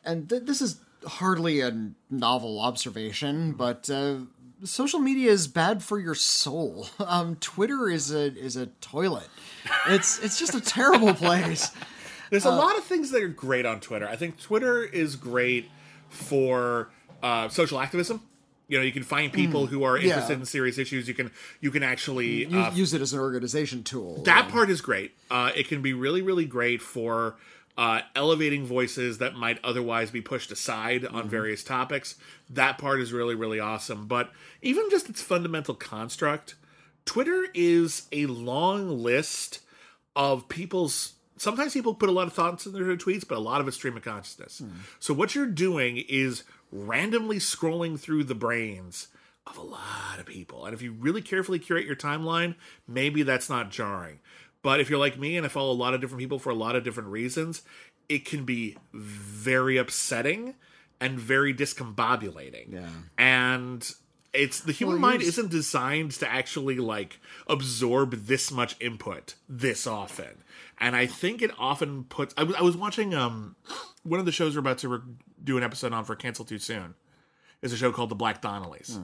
[0.04, 4.18] and th- this is hardly a novel observation, but uh,
[4.64, 6.88] social media is bad for your soul.
[6.98, 9.28] Um, Twitter is a is a toilet.
[9.88, 11.70] It's it's just a terrible place.
[12.30, 14.08] There's a lot of things that are great on Twitter.
[14.08, 15.70] I think Twitter is great
[16.08, 16.90] for
[17.22, 18.22] uh, social activism.
[18.68, 20.40] You know, you can find people who are interested yeah.
[20.40, 21.06] in serious issues.
[21.06, 21.30] You can
[21.60, 24.22] you can actually You uh, use it as an organization tool.
[24.24, 25.12] that part is great.
[25.30, 27.36] Uh, it can be really, really great for
[27.76, 32.16] uh, elevating voices that might otherwise be pushed aside on various topics.
[32.48, 34.06] That part is really, really awesome.
[34.06, 34.30] But
[34.62, 36.54] even just its fundamental construct,
[37.04, 39.60] Twitter is a long list
[40.14, 41.14] of people's.
[41.38, 43.76] Sometimes people put a lot of thoughts in their tweets, but a lot of it's
[43.76, 44.62] stream of consciousness.
[44.98, 49.08] So what you're doing is randomly scrolling through the brains
[49.46, 50.64] of a lot of people.
[50.64, 52.54] And if you really carefully curate your timeline,
[52.88, 54.18] maybe that's not jarring.
[54.66, 56.54] But if you're like me and I follow a lot of different people for a
[56.56, 57.62] lot of different reasons,
[58.08, 60.56] it can be very upsetting
[61.00, 62.72] and very discombobulating.
[62.72, 62.88] Yeah.
[63.16, 63.88] And
[64.32, 69.36] it's the human Well, mind here's- isn't designed to actually like absorb this much input
[69.48, 70.42] this often.
[70.78, 73.54] And I think it often puts I was, I was watching um
[74.02, 75.00] one of the shows we're about to re-
[75.44, 76.94] do an episode on for Canceled Too Soon
[77.62, 78.98] is a show called The Black Donnellys.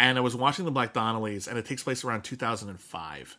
[0.00, 3.38] And I was watching The Black Donnellys and it takes place around 2005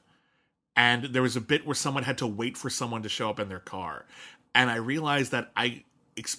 [0.76, 3.40] and there was a bit where someone had to wait for someone to show up
[3.40, 4.06] in their car.
[4.54, 5.84] And i realized that i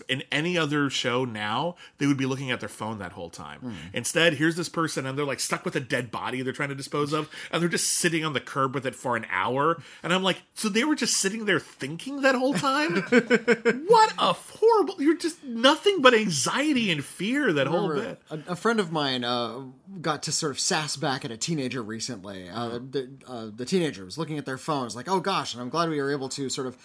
[0.08, 3.74] in any other show now they would be looking at their phone that whole time
[3.92, 6.74] instead here's this person and they're like stuck with a dead body they're trying to
[6.74, 10.12] dispose of and they're just sitting on the curb with it for an hour and
[10.12, 12.96] i'm like so they were just sitting there thinking that whole time
[13.88, 18.56] what a horrible you're just nothing but anxiety and fear that whole bit A, a
[18.56, 19.60] friend of mine uh,
[20.00, 22.48] got to sort of sass back at a teenager recently.
[22.48, 25.68] Uh, the, uh, the teenager was looking at their phones, like, "Oh gosh!" And I'm
[25.68, 26.76] glad we were able to sort of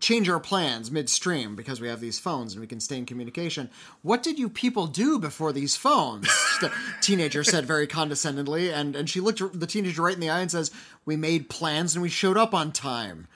[0.00, 3.68] change our plans midstream because we have these phones and we can stay in communication.
[4.02, 6.26] What did you people do before these phones?
[6.60, 6.72] the
[7.02, 10.50] teenager said very condescendingly, and and she looked the teenager right in the eye and
[10.50, 10.70] says,
[11.04, 13.28] "We made plans and we showed up on time."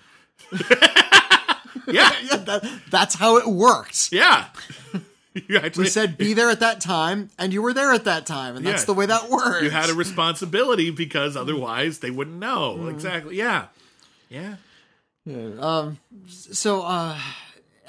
[1.86, 4.10] yeah Yeah, that, that's how it worked.
[4.12, 4.46] yeah
[5.76, 8.66] We said be there at that time, and you were there at that time, and
[8.66, 8.86] that's Yeah.
[8.86, 9.62] the way that works.
[9.62, 12.90] you had a responsibility because otherwise they wouldn't know Mm.
[12.90, 13.66] exactly yeah
[14.28, 14.56] yeah
[16.26, 17.18] so uh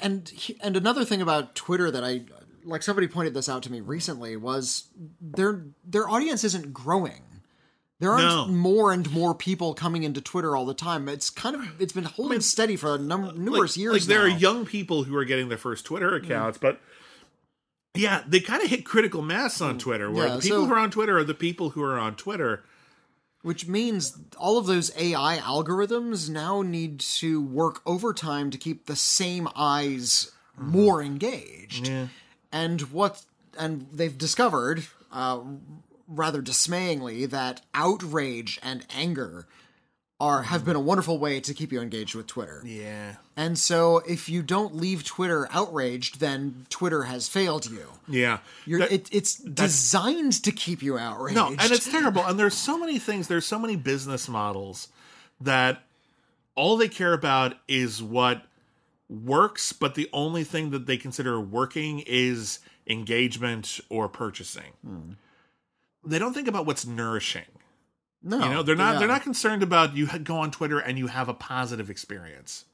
[0.00, 0.32] and
[0.62, 2.22] and another thing about twitter that i
[2.64, 4.88] like somebody pointed this out to me recently was
[5.20, 7.22] their their audience isn't growing
[8.00, 8.46] there aren't No.
[8.48, 12.04] more and more people coming into twitter all the time it's kind of it's been
[12.04, 14.34] holding steady for a num- numerous years like there now.
[14.34, 16.80] are young people who are getting their first twitter accounts but
[17.94, 20.28] yeah they kind of hit critical mass on twitter where Mm.
[20.30, 22.64] Yeah, the people so- who are on twitter are the people who are on twitter
[23.42, 28.96] which means all of those ai algorithms now need to work overtime to keep the
[28.96, 31.88] same eyes more engaged.
[31.88, 32.08] Yeah.
[32.50, 33.24] And what
[33.58, 35.40] and they've discovered uh,
[36.08, 39.46] rather dismayingly that outrage and anger
[40.22, 42.62] are have been a wonderful way to keep you engaged with Twitter.
[42.64, 47.86] yeah And so if you don't leave Twitter outraged, then Twitter has failed you.
[48.08, 51.36] yeah You're, That- it, it's designed to keep you outraged.
[51.36, 52.22] No, and it's terrible.
[52.24, 54.88] And there's so many things, there's so many business models
[55.40, 55.82] that
[56.54, 58.42] all they care about is what
[59.08, 64.72] works, but the only thing that they consider working is engagement or purchasing.
[64.84, 65.12] Hmm.
[66.04, 67.44] They don't think about what's nourishing.
[68.22, 68.98] No, You know, they're not yeah.
[69.00, 72.64] they're not concerned about you go on Twitter and you have a positive experience.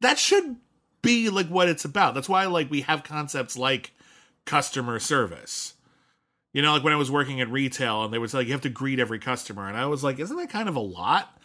[0.00, 0.56] That should
[1.02, 2.14] be like what it's about.
[2.14, 3.92] That's why like we have concepts like
[4.44, 5.74] customer service.
[6.52, 8.62] You know, like when I was working at retail and they was like you have
[8.62, 11.36] to greet every customer and I was like, isn't that kind of a lot?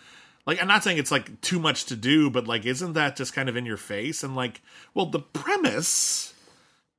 [0.45, 3.33] Like I'm not saying it's like too much to do, but like isn't that just
[3.33, 4.61] kind of in your face and like
[4.93, 6.33] well the premise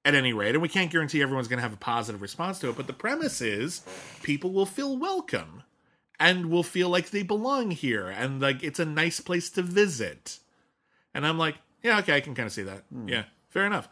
[0.05, 2.71] at any rate, and we can't guarantee everyone's going to have a positive response to
[2.71, 3.83] it, but the premise is
[4.23, 5.63] people will feel welcome
[6.21, 10.39] and will feel like they belong here and like it's a nice place to visit.
[11.15, 12.85] And I'm like, yeah, okay, I can kind of see that.
[12.93, 13.09] Hmm.
[13.09, 13.89] Yeah, fair enough.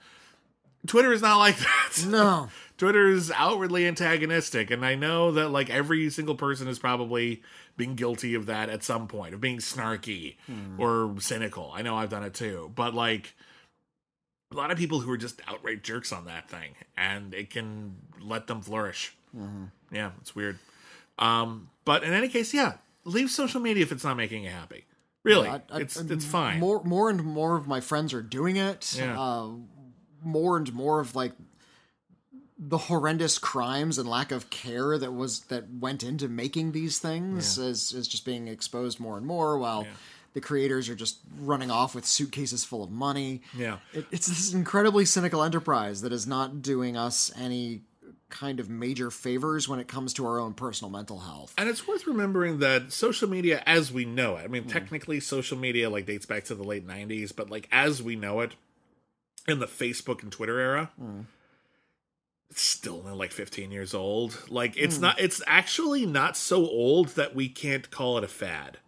[0.86, 2.06] Twitter is not like that.
[2.06, 2.50] No.
[2.76, 7.42] Twitter is outwardly antagonistic, and I know that like every single person has probably
[7.76, 10.80] been guilty of that at some point, of being snarky hmm.
[10.80, 11.72] or cynical.
[11.74, 13.34] I know I've done it too, but like
[14.52, 17.96] a lot of people who are just outright jerks on that thing, and it can
[18.20, 19.12] let them flourish.
[19.36, 19.64] Mm-hmm.
[19.90, 20.58] Yeah, it's weird.
[21.18, 24.84] Um, but in any case, yeah, leave social media if it's not making you happy.
[25.24, 26.60] Really, I- I- it's it's fine.
[26.60, 28.94] More, more and more of my friends are doing it.
[28.96, 29.20] Yeah.
[29.20, 29.50] Uh,
[30.22, 31.32] more and more of like
[32.58, 37.56] the horrendous crimes and lack of care that was that went into making these things
[37.58, 39.58] is is just being exposed more and more.
[39.58, 39.86] While
[40.34, 43.42] the creators are just running off with suitcases full of money.
[43.56, 47.80] yeah, It, it's this incredibly cynical enterprise that is not doing us any
[48.30, 51.54] kind of major favors when it comes to our own personal mental health.
[51.56, 54.72] And it's worth remembering that social media as we know it, I mean, mm.
[54.72, 58.40] technically social media like dates back to the late 90s, but like as we know
[58.40, 58.54] it
[59.46, 61.24] in the Facebook and Twitter era, mm.
[62.50, 64.44] it's still like 15 years old.
[64.48, 65.02] Like it's mm.
[65.02, 68.78] not it's actually not so old that we can't call it a fad.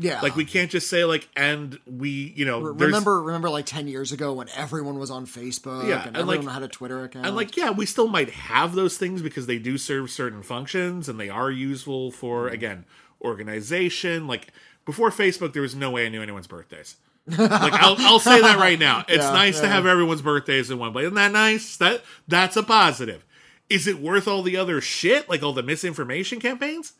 [0.00, 3.66] Yeah, Like we can't just say like and we, you know, Re- remember remember like
[3.66, 7.04] 10 years ago when everyone was on Facebook Yeah, and, and, like- had a Twitter
[7.04, 7.26] account.
[7.26, 11.08] And like, yeah, we still might have those things because they do serve certain functions
[11.08, 12.54] and they are useful for mm-hmm.
[12.54, 12.84] again
[13.20, 14.26] organization.
[14.26, 14.52] Like
[14.86, 16.96] before Facebook, there was no way I knew anyone's birthdays.
[17.26, 19.04] like I'll, I'll say that right now.
[19.08, 21.04] It's Yeah, nice to have everyone's birthdays in one place.
[21.04, 21.76] Isn't that nice?
[21.76, 23.24] That that's a positive.
[23.68, 26.94] Is it worth all the other shit, like all the misinformation campaigns?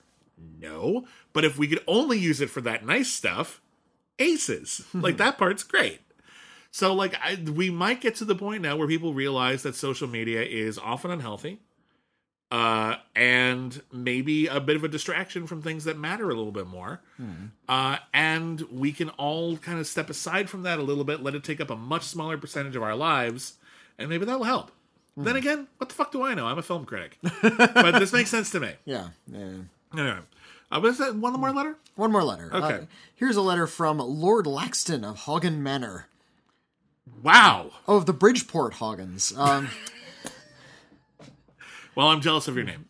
[0.59, 1.07] No.
[1.33, 3.61] But if we could only use it for that nice stuff,
[4.19, 4.85] aces.
[4.95, 6.01] like that part's great.
[6.71, 10.09] So like I, we might get to the point now where people realize that social
[10.09, 11.61] media is often unhealthy.
[12.53, 16.67] Uh, and maybe a bit of a distraction from things that matter a little bit
[16.67, 17.01] more.
[17.69, 21.37] Uh, and we can all kind of step aside from that a little bit, let
[21.37, 23.55] it take up a much smaller percentage of our lives,
[23.99, 24.73] and maybe that'll help.
[25.17, 26.47] Then again, what the fuck do I know?
[26.47, 27.19] I'm a film critic.
[27.43, 28.73] but this makes sense to me.
[28.85, 29.11] Yeah.
[29.31, 29.49] yeah.
[29.93, 30.19] Anyway,
[30.71, 31.77] uh, was that one more letter?
[31.97, 32.51] One more letter.
[32.55, 32.75] Okay.
[32.75, 32.81] Uh,
[33.15, 36.07] here's a letter from Lord Laxton of Hagen Manor.
[37.23, 37.71] Wow.
[37.89, 39.33] Oh, of the Bridgeport Hoggins.
[39.37, 39.69] Um,
[41.97, 42.87] Well, I'm jealous of your name.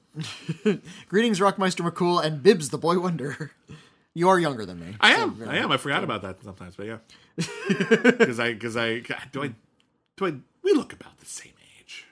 [1.09, 3.53] greetings, Rockmeister McCool and Bibbs the Boy Wonder.
[4.13, 4.97] You are younger than me.
[5.01, 5.37] I so, am.
[5.41, 5.49] yeah.
[5.49, 5.71] I am.
[5.71, 6.97] I forgot about that sometimes, but yeah.
[7.37, 8.99] Because I, because I,
[9.31, 9.55] do I,
[10.17, 12.07] do I, we look about the same age.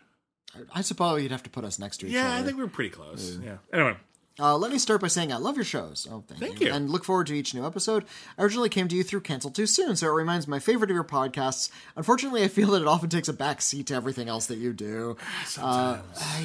[0.72, 2.28] I suppose you'd have to put us next to each Yeah, other.
[2.36, 3.40] Yeah, I think we're pretty close.
[3.44, 3.56] Yeah.
[3.72, 3.96] Anyway,
[4.40, 6.06] Uh, let me start by saying I love your shows.
[6.10, 6.68] Oh, thank, Thank you.
[6.68, 6.72] you.
[6.72, 8.04] And look forward to each new episode.
[8.38, 10.90] I originally came to you through Canceled Too Soon, so it reminds me my favorite
[10.90, 11.70] of your podcasts.
[11.96, 14.72] Unfortunately, I feel that it often takes a back seat to everything else that you
[14.72, 15.16] do.
[15.60, 15.98] Uh,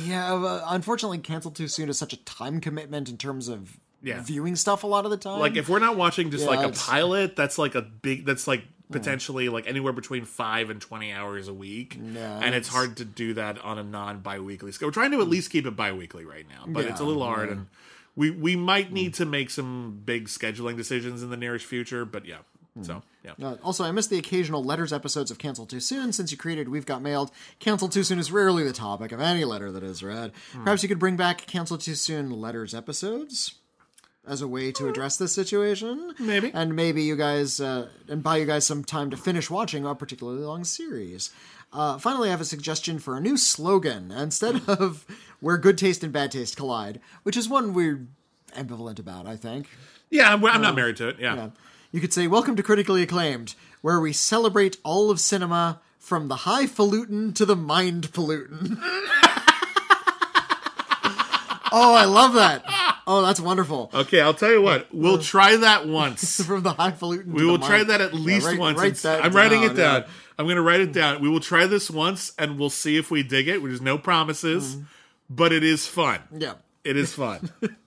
[0.06, 4.22] yeah, unfortunately, Canceled Too Soon is such a time commitment in terms of Yeah.
[4.24, 5.40] viewing stuff a lot of the time.
[5.40, 8.26] like if we're not watching just Yeah, like a pilot, that's like a big.
[8.26, 8.64] That's like
[8.94, 11.98] potentially like anywhere between five and twenty hours a week.
[12.02, 14.88] Yeah, and it's hard to do that on a non bi-weekly scale.
[14.88, 17.24] We're trying to at least keep it bi-weekly right now, but it's a Yeah, little
[17.26, 17.68] hard and.
[18.16, 22.28] We, we might need to make some big scheduling decisions in the nearest future, but
[22.28, 22.38] yeah.
[22.84, 26.14] So yeah, Uh, also, I missed the occasional letters episodes of Canceled Too Soon.
[26.14, 29.46] Since you created We've Got Mailed, Canceled Too Soon is rarely the topic of any
[29.46, 30.32] letter that is read.
[30.52, 30.64] Hmm.
[30.64, 33.56] Perhaps you could bring back Canceled Too Soon letters episodes
[34.28, 36.14] as a way to address this situation.
[36.20, 36.52] Maybe.
[36.54, 39.94] And maybe you guys, uh, and buy you guys some time to finish watching a
[39.96, 41.30] particularly long series.
[41.74, 44.12] Uh, finally, I have a suggestion for a new slogan.
[44.12, 45.06] Instead of
[45.40, 48.08] where good taste and bad taste collide, which is one we're
[48.56, 49.68] ambivalent about, I think.
[50.10, 50.34] yeah.
[50.34, 51.18] I'm, I'm not married to it.
[51.20, 51.36] Yeah.
[51.36, 51.50] Yeah.
[51.92, 56.38] You could say, Welcome to Critically Acclaimed, where we celebrate all of cinema from the
[56.38, 58.78] highfalutin to the mind pollutant.
[61.72, 62.64] oh, I love that.
[63.06, 63.90] Oh, that's wonderful.
[63.94, 64.88] Okay, I'll tell you what.
[64.94, 66.44] We'll try that once.
[66.46, 68.78] From the highfalutin We to will try that at least write- once.
[68.78, 70.06] write It's- that I'm writing it down, down.
[70.40, 71.22] I'm going to write it down.
[71.22, 73.62] We will try this once, and we'll see if we dig it.
[73.62, 74.78] There's no promises,
[75.30, 76.20] but it is fun.
[76.36, 76.54] Yeah.
[76.84, 77.50] It is fun.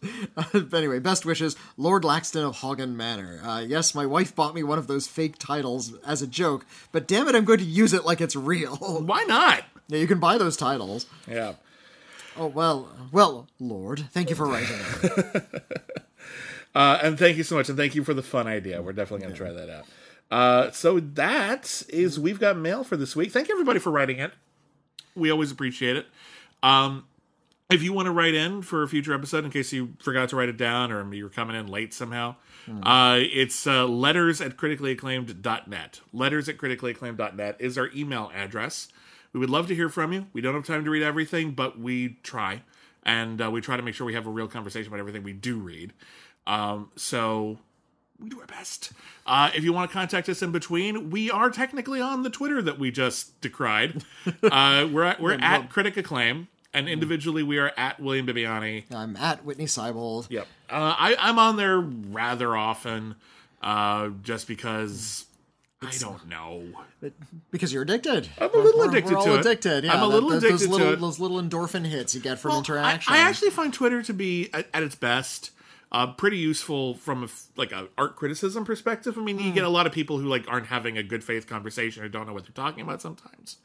[0.52, 3.40] But anyway, best wishes, Lord Laxton of Hagen Manor.
[3.44, 7.06] Uh, yes, my wife bought me one of those fake titles as a joke, but
[7.08, 8.76] damn it, I'm going to use it like it's real.
[8.76, 9.64] Why not?
[9.88, 11.06] yeah, you can buy those titles.
[11.28, 11.54] Yeah.
[12.38, 14.76] Oh well, well, Lord, thank you for writing.
[16.74, 18.82] Uh, and thank you so much, and thank you for the fun idea.
[18.82, 19.86] We're definitely going to try that out.
[20.30, 23.32] Uh, so that is we've got mail for this week.
[23.32, 24.32] Thank you everybody for writing it.
[25.14, 26.06] We always appreciate it.
[26.62, 27.06] Um,
[27.70, 30.36] if you want to write in for a future episode, in case you forgot to
[30.36, 32.36] write it down or you're coming in late somehow,
[32.82, 36.00] uh, it's uh, letters at criticallyacclaimed.net.
[36.12, 38.88] Letters at criticallyacclaimed.net is our email address.
[39.32, 40.26] We would love to hear from you.
[40.32, 42.62] We don't have time to read everything, but we try.
[43.04, 45.32] And uh, we try to make sure we have a real conversation about everything we
[45.32, 45.92] do read.
[46.46, 47.58] Um, so
[48.20, 48.92] we do our best.
[49.26, 52.62] Uh, if you want to contact us in between, we are technically on the Twitter
[52.62, 54.04] that we just decried.
[54.42, 58.84] uh, we're at, we're at Critic Acclaim, and individually we are at William Bibbiani.
[58.92, 60.26] I'm at Witney Seibold.
[60.30, 60.46] Yep.
[60.70, 63.16] Uh, I, I'm on there rather often,
[63.62, 65.26] uh, just because
[65.82, 66.64] I don't know.
[67.50, 68.28] Because you're addicted.
[68.40, 69.40] I'm a little We're- addicted we're all to it.
[69.40, 69.84] addicted.
[69.84, 71.00] Yeah, I'm a little those addicted to little, it.
[71.00, 73.12] Those little endorphin hits you get from Well, interaction.
[73.12, 75.50] I actually find Twitter to be at, at its best.
[75.92, 79.16] Uh, pretty useful from a, like a art criticism perspective.
[79.16, 81.46] I mean, you get a lot of people who like aren't having a good faith
[81.46, 83.58] conversation or don't know what they're talking about sometimes.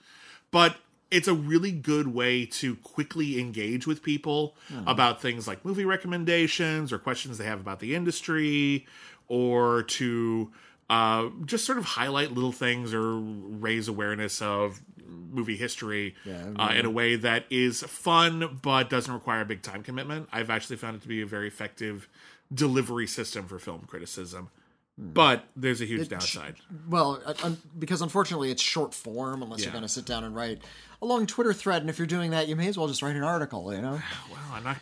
[0.51, 0.78] But
[1.09, 4.55] it's a really good way to quickly engage with people
[4.86, 8.86] about things like movie recommendations or questions they have about the industry,
[9.28, 10.51] or to
[10.91, 16.13] uh, just sort of highlight little things or raise awareness of movie history
[16.59, 20.27] uh, in a way that is fun but doesn't require a big time commitment.
[20.31, 22.07] I've actually found it to be a very effective
[22.53, 24.49] delivery system for film criticism.
[24.97, 26.55] But there's a huge downside.
[26.87, 30.61] well, un- because unfortunately it's short form unless you're going to sit down and write
[31.01, 31.81] a long Twitter thread.
[31.81, 33.73] And if you're doing that, you may as well just write an article.
[33.73, 33.99] You know.
[34.31, 34.77] Well, I'm not.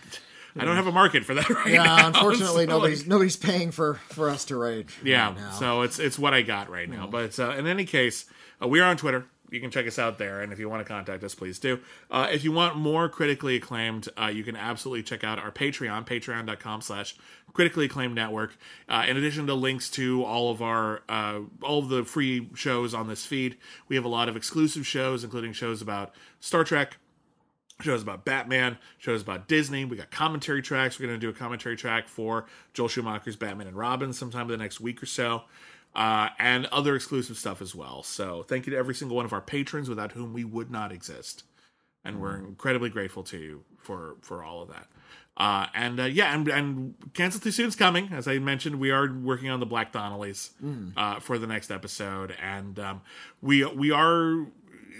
[0.59, 2.07] I don't have a market for that right Yeah, now.
[2.07, 4.89] unfortunately, so, nobody's nobody's paying for for us to write.
[5.03, 7.07] yeah, right so it's it's what I got right now.
[7.07, 8.25] But uh, in any case,
[8.61, 9.25] uh, we are on Twitter.
[9.51, 11.79] You can check us out there, and if you want to contact us, please do.
[12.11, 16.05] Uh, if you want more critically acclaimed, uh, you can absolutely check out our Patreon,
[16.05, 17.15] patreon.com slash
[17.51, 18.55] critically acclaimed network.
[18.87, 22.93] Uh, in addition to links to all of our uh, all of the free shows
[22.93, 23.57] on this feed,
[23.87, 26.97] we have a lot of exclusive shows, including shows about Star Trek,
[27.81, 29.85] shows about Batman, shows about Disney.
[29.85, 30.99] We got commentary tracks.
[30.99, 34.49] We're going to do a commentary track for Joel Schumacher's Batman and Robin sometime in
[34.49, 35.43] the next week or so.
[35.95, 38.03] uh, and other exclusive stuff as well.
[38.03, 40.91] So thank you to every single one of our patrons, without whom we would not
[40.91, 41.43] exist,
[42.03, 44.87] and we're incredibly grateful to you for for all of that.
[45.37, 48.09] Uh, and uh, yeah, and, and canceled too soon's coming.
[48.11, 50.51] As I mentioned, we are working on the Black Donnellys
[50.97, 53.01] uh, for the next episode, and um,
[53.41, 54.45] we we are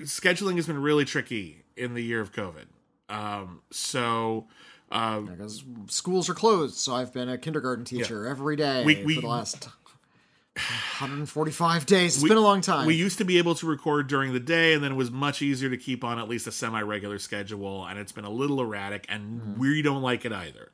[0.04, 2.66] scheduling has been really tricky in the year of COVID.
[3.10, 4.48] Um, so
[4.92, 9.16] uh, because schools are closed, so I've been a kindergarten teacher every day We- we-
[9.16, 9.70] for the last
[11.00, 12.16] 145 days.
[12.18, 12.86] It's been a long time.
[12.86, 15.42] We used to be able to record during the day, and then it was much
[15.42, 18.60] easier to keep on at least a semi regular schedule, and it's been a little
[18.62, 19.60] erratic, and Mm-hmm.
[19.60, 20.72] we don't like it either.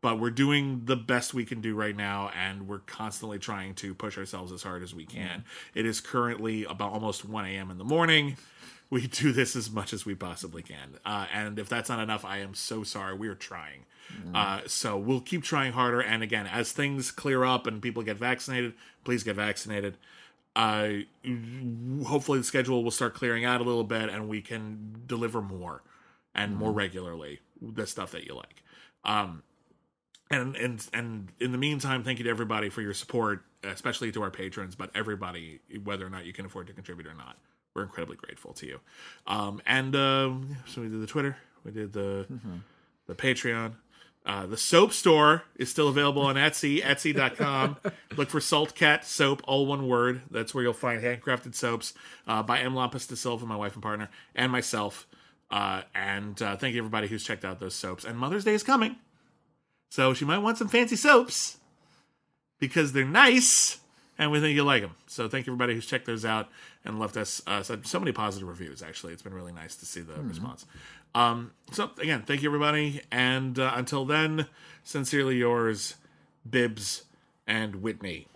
[0.00, 3.94] But we're doing the best we can do right now, and we're constantly trying to
[3.94, 5.28] push ourselves as hard as we can.
[5.40, 5.78] Mm-hmm.
[5.78, 7.70] It is currently about almost 1 a.m.
[7.70, 8.36] in the morning.
[8.92, 10.98] We do this as much as we possibly can.
[11.02, 13.14] Uh, and if that's not enough, I am so sorry.
[13.14, 13.86] We are trying.
[14.12, 14.36] Mm-hmm.
[14.36, 16.02] Uh, so we'll keep trying harder.
[16.02, 19.96] And again, as things clear up and people get vaccinated, please get vaccinated.
[20.54, 20.88] Uh,
[22.04, 25.82] hopefully the schedule will start clearing out a little bit and we can deliver more
[26.34, 28.62] and more regularly the stuff that you like.
[29.06, 29.42] Um,
[30.30, 34.22] and and and in the meantime, thank you to everybody for your support, especially to
[34.22, 37.38] our patrons, but everybody, whether or not you can afford to contribute or not,
[37.74, 38.80] we're incredibly grateful to you.
[39.26, 42.26] Um, and um, so we did the Twitter, we did the
[43.06, 43.72] the Patreon.
[44.24, 47.76] Uh, the soap store is still available on Etsy, Etsy.com.
[48.16, 50.22] Look for Salt Cat Soap, all one word.
[50.30, 51.92] That's where you'll find handcrafted soaps
[52.28, 52.74] uh, by M.
[52.74, 55.08] Lampas de Silva, my wife and partner, and myself.
[55.50, 58.04] Uh, and uh, thank you everybody who's checked out those soaps.
[58.04, 58.96] And Mother's Day is coming,
[59.90, 61.58] so she might want some fancy soaps
[62.60, 63.80] because they're nice
[64.22, 64.94] and we think you'll like them.
[65.06, 66.48] So thank you everybody who's checked those out
[66.84, 68.82] and left us uh, so, so many positive reviews.
[68.82, 70.66] Actually, it's been really nice to see the response.
[71.14, 74.46] Um, so again, thank you everybody, and uh, until then,
[74.82, 75.96] sincerely yours,
[76.48, 77.02] Bibbs
[77.46, 78.26] and Witney.